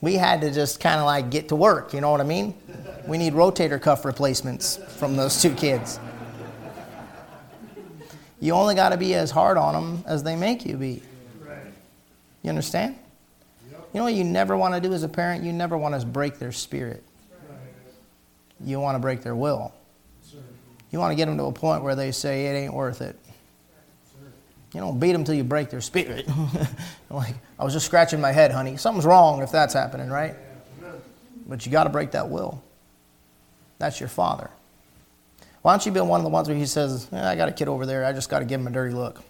[0.00, 2.54] we had to just kind of like get to work, you know what I mean?
[3.06, 5.98] We need rotator cuff replacements from those two kids.
[8.40, 11.02] You only got to be as hard on them as they make you be.
[12.42, 12.96] You understand?
[13.92, 15.42] You know what you never want to do as a parent?
[15.42, 17.02] You never want to break their spirit.
[18.64, 19.72] You want to break their will.
[20.90, 23.18] You want to get them to a point where they say, it ain't worth it.
[24.72, 26.28] You don't beat them till you break their spirit.
[27.10, 28.76] like, I was just scratching my head, honey.
[28.76, 30.34] Something's wrong if that's happening, right?
[31.46, 32.62] But you got to break that will.
[33.78, 34.50] That's your father.
[35.66, 37.52] Why don't you be one of the ones where he says, eh, I got a
[37.52, 38.04] kid over there.
[38.04, 39.20] I just got to give him a dirty look.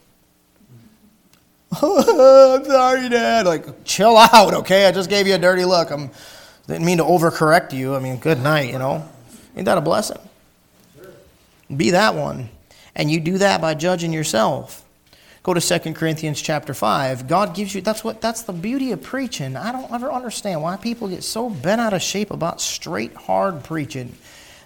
[1.72, 3.47] I'm sorry, Dad.
[3.47, 4.84] Like, chill out, okay?
[4.84, 5.91] I just gave you a dirty look.
[5.91, 6.11] I
[6.66, 7.95] didn't mean to overcorrect you.
[7.95, 9.09] I mean, good night, you know?
[9.57, 10.18] Ain't that a blessing?
[11.74, 12.51] Be that one.
[12.95, 14.84] And you do that by judging yourself.
[15.43, 17.28] Go to 2 Corinthians chapter 5.
[17.28, 19.57] God gives you that's what that's the beauty of preaching.
[19.57, 23.64] I don't ever understand why people get so bent out of shape about straight hard
[23.64, 24.12] preaching.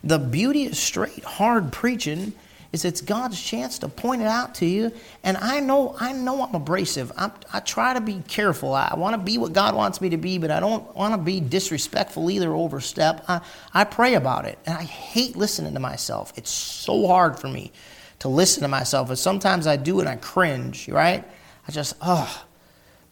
[0.02, 2.32] The beauty of straight hard preaching
[2.72, 4.92] is it's God's chance to point it out to you.
[5.24, 7.10] And I know, I know I'm abrasive.
[7.16, 8.74] I'm, i try to be careful.
[8.74, 11.18] I want to be what God wants me to be, but I don't want to
[11.18, 13.24] be disrespectful either, overstep.
[13.28, 13.40] I,
[13.74, 16.32] I pray about it, and I hate listening to myself.
[16.36, 17.72] It's so hard for me
[18.20, 19.08] to listen to myself.
[19.08, 21.24] And sometimes I do and I cringe, right?
[21.66, 22.38] I just, ugh.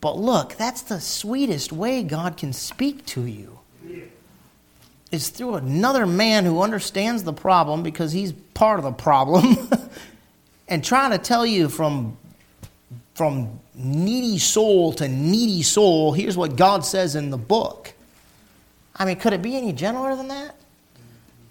[0.00, 3.57] But look, that's the sweetest way God can speak to you
[5.10, 9.70] is through another man who understands the problem because he's part of the problem
[10.68, 12.16] and trying to tell you from
[13.14, 17.92] from needy soul to needy soul here's what god says in the book.
[18.94, 20.54] I mean could it be any gentler than that?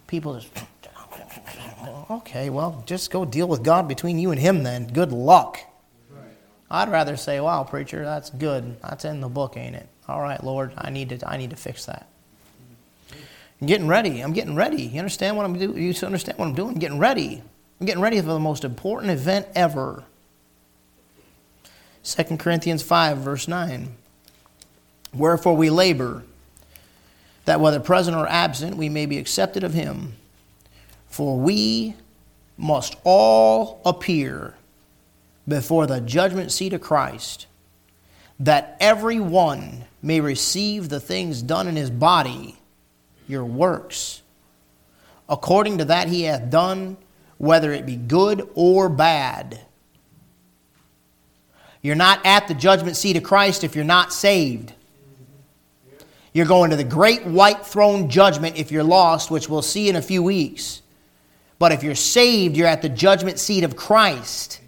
[0.08, 0.50] People just
[2.12, 4.88] okay well just go deal with god between you and him then.
[4.88, 5.60] Good luck.
[6.70, 8.80] I'd rather say wow preacher that's good.
[8.82, 9.88] That's in the book ain't it?
[10.08, 12.08] All right lord i need to i need to fix that
[13.60, 14.22] I'm getting ready.
[14.22, 14.84] I'm getting ready.
[14.84, 15.82] You understand what I'm doing?
[15.82, 16.74] You understand what I'm doing?
[16.74, 17.42] I'm getting ready.
[17.80, 20.04] I'm getting ready for the most important event ever.
[22.04, 23.96] 2 Corinthians 5, verse 9.
[25.14, 26.24] Wherefore we labor,
[27.46, 30.14] that whether present or absent, we may be accepted of him.
[31.08, 31.96] For we
[32.58, 34.54] must all appear
[35.48, 37.48] before the judgment seat of Christ,
[38.40, 42.58] that every one may receive the things done in his body
[43.28, 44.22] your works,
[45.30, 46.98] according to that he hath done,
[47.38, 49.60] whether it be good or bad.
[51.82, 54.74] You're not at the judgment seat of Christ if you're not saved.
[56.34, 59.96] You're going to the great white throne judgment if you're lost, which we'll see in
[59.96, 60.82] a few weeks.
[61.60, 64.62] But if you're saved, you're at the judgment seat of Christ.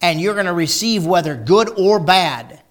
[0.00, 2.62] And you're going to receive whether good or bad.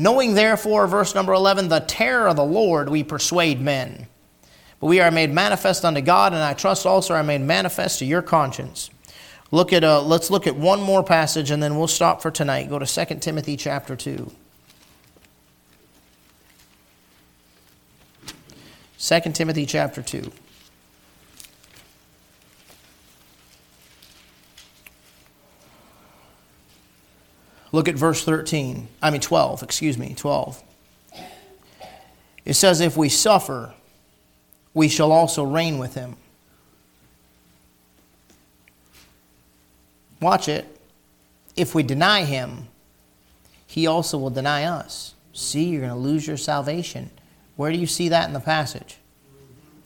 [0.00, 4.06] Knowing therefore, verse number 11, the terror of the Lord, we persuade men.
[4.78, 8.04] But we are made manifest unto God, and I trust also are made manifest to
[8.04, 8.90] your conscience.
[9.50, 12.68] Look at, uh, let's look at one more passage, and then we'll stop for tonight.
[12.68, 14.30] Go to 2 Timothy chapter 2.
[19.00, 20.30] 2 Timothy chapter 2.
[27.72, 28.88] Look at verse 13.
[29.02, 30.62] I mean 12, excuse me, 12.
[32.44, 33.74] It says, If we suffer,
[34.72, 36.16] we shall also reign with him.
[40.20, 40.66] Watch it.
[41.56, 42.68] If we deny him,
[43.66, 45.14] he also will deny us.
[45.32, 47.10] See, you're going to lose your salvation.
[47.56, 48.96] Where do you see that in the passage?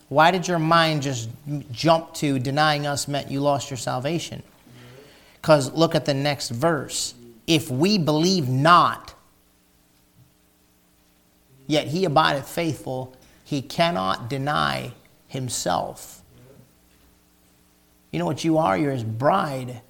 [0.08, 1.30] Why did your mind just
[1.72, 4.42] jump to denying us meant you lost your salvation?
[5.40, 7.14] Because look at the next verse
[7.46, 9.14] if we believe not,
[11.66, 14.92] yet he abideth faithful, he cannot deny
[15.28, 16.22] himself.
[18.10, 18.76] You know what you are?
[18.76, 19.80] You're his bride.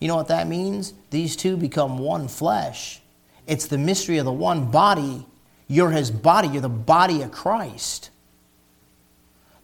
[0.00, 0.94] You know what that means?
[1.10, 3.00] These two become one flesh.
[3.46, 5.26] It's the mystery of the one body.
[5.66, 6.48] You're his body.
[6.48, 8.10] You're the body of Christ.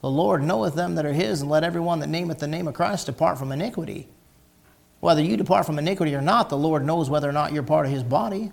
[0.01, 2.74] The Lord knoweth them that are his, and let everyone that nameth the name of
[2.74, 4.09] Christ depart from iniquity.
[5.05, 7.84] Whether you depart from iniquity or not, the Lord knows whether or not you're part
[7.84, 8.50] of his body.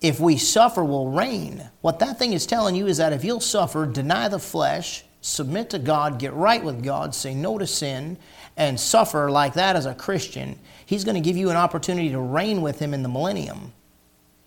[0.00, 1.70] If we suffer, we'll reign.
[1.80, 5.70] What that thing is telling you is that if you'll suffer, deny the flesh, submit
[5.70, 8.18] to God, get right with God, say no to sin,
[8.56, 12.18] and suffer like that as a Christian, He's going to give you an opportunity to
[12.18, 13.72] reign with Him in the millennium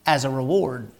[0.06, 0.92] as a reward.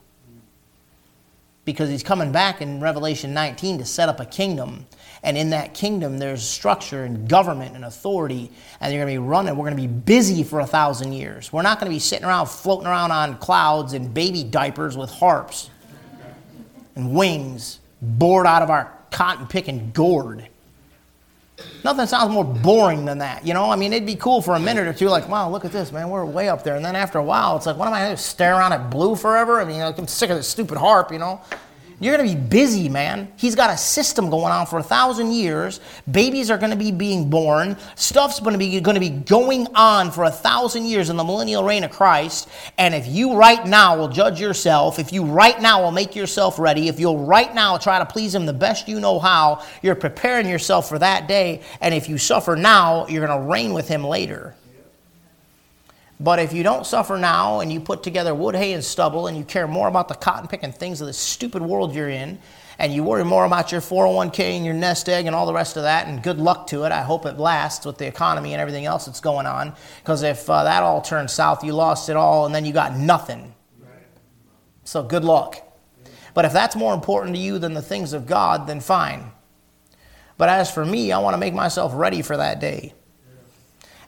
[1.66, 4.86] Because He's coming back in Revelation 19 to set up a kingdom
[5.24, 8.52] and in that kingdom, there's structure and government and authority.
[8.82, 9.56] And you're going to be running.
[9.56, 11.54] We're going to be busy for a thousand years.
[11.54, 15.10] We're not going to be sitting around floating around on clouds in baby diapers with
[15.10, 15.70] harps
[16.96, 20.48] and wings, bored out of our cotton picking gourd.
[21.84, 23.70] Nothing sounds more boring than that, you know?
[23.70, 25.92] I mean, it'd be cool for a minute or two, like, wow, look at this,
[25.92, 26.76] man, we're way up there.
[26.76, 28.90] And then after a while, it's like, what am I going to stare around at
[28.90, 29.62] blue forever?
[29.62, 31.42] I mean, I'm sick of this stupid harp, you know?
[32.04, 33.32] You're going to be busy, man.
[33.38, 35.80] He's got a system going on for a thousand years.
[36.12, 37.78] Babies are going to be being born.
[37.96, 41.24] Stuff's going to be going to be going on for a thousand years in the
[41.24, 42.50] millennial reign of Christ.
[42.78, 46.60] And if you right now will judge yourself, if you right now will make yourself
[46.60, 49.96] ready, if you'll right now try to please Him the best you know how, you're
[49.96, 51.62] preparing yourself for that day.
[51.80, 54.56] And if you suffer now, you're going to reign with Him later.
[56.20, 59.38] But if you don't suffer now and you put together wood, hay, and stubble and
[59.38, 62.40] you care more about the cotton picking things of this stupid world you're in
[62.80, 65.78] and you worry more about your 401k and your nest egg and all the rest
[65.78, 66.92] of that, and good luck to it.
[66.92, 69.74] I hope it lasts with the economy and everything else that's going on.
[70.00, 72.96] Because if uh, that all turns south, you lost it all and then you got
[72.96, 73.54] nothing.
[74.84, 75.58] So good luck.
[76.34, 79.32] But if that's more important to you than the things of God, then fine.
[80.38, 82.94] But as for me, I want to make myself ready for that day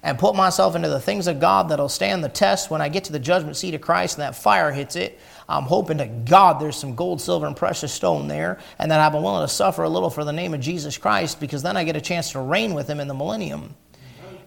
[0.06, 3.06] and put myself into the things of God that'll stand the test when I get
[3.06, 5.20] to the judgment seat of Christ and that fire hits it.
[5.50, 9.14] I'm hoping to God there's some gold, silver, and precious stone there, and that I've
[9.14, 11.84] been willing to suffer a little for the name of Jesus Christ because then I
[11.84, 13.74] get a chance to reign with Him in the millennium.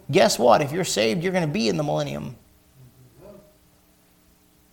[0.09, 0.63] Guess what?
[0.63, 2.37] If you're saved, you're going to be in the millennium.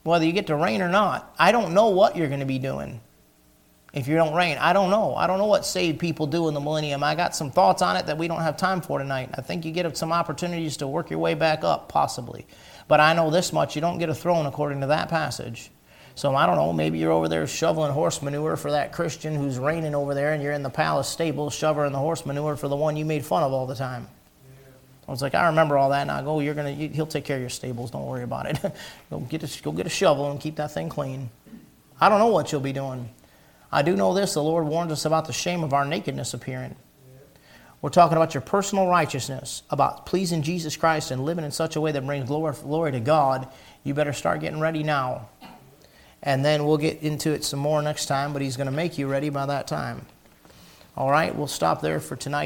[0.03, 2.59] Whether you get to reign or not, I don't know what you're going to be
[2.59, 3.01] doing
[3.95, 4.57] if you don't reign.
[4.57, 5.15] I don't know.
[5.15, 7.01] I don't know what saved people do in the millennium.
[7.01, 9.29] I got some thoughts on it that we don't have time for tonight.
[9.35, 12.45] I think you get some opportunities to work your way back up, possibly.
[12.89, 15.71] But I know this much you don't get a throne according to that passage.
[16.13, 19.57] So I don't know, maybe you're over there shoveling horse manure for that Christian who's
[19.57, 22.75] reigning over there, and you're in the palace stable shoveling the horse manure for the
[22.75, 24.07] one you made fun of all the time.
[25.07, 27.25] I was like, I remember all that, and I go, you're gonna, you, he'll take
[27.25, 27.91] care of your stables.
[27.91, 28.59] Don't worry about it.
[29.09, 31.29] go get a, go get a shovel and keep that thing clean.
[31.99, 33.09] I don't know what you'll be doing.
[33.71, 36.75] I do know this the Lord warns us about the shame of our nakedness appearing.
[37.81, 41.81] We're talking about your personal righteousness, about pleasing Jesus Christ and living in such a
[41.81, 43.47] way that brings glory, glory to God.
[43.83, 45.29] You better start getting ready now.
[46.23, 48.97] And then we'll get into it some more next time, but He's going to make
[48.97, 50.07] you ready by that time.
[50.97, 52.43] All right, we'll stop there for tonight.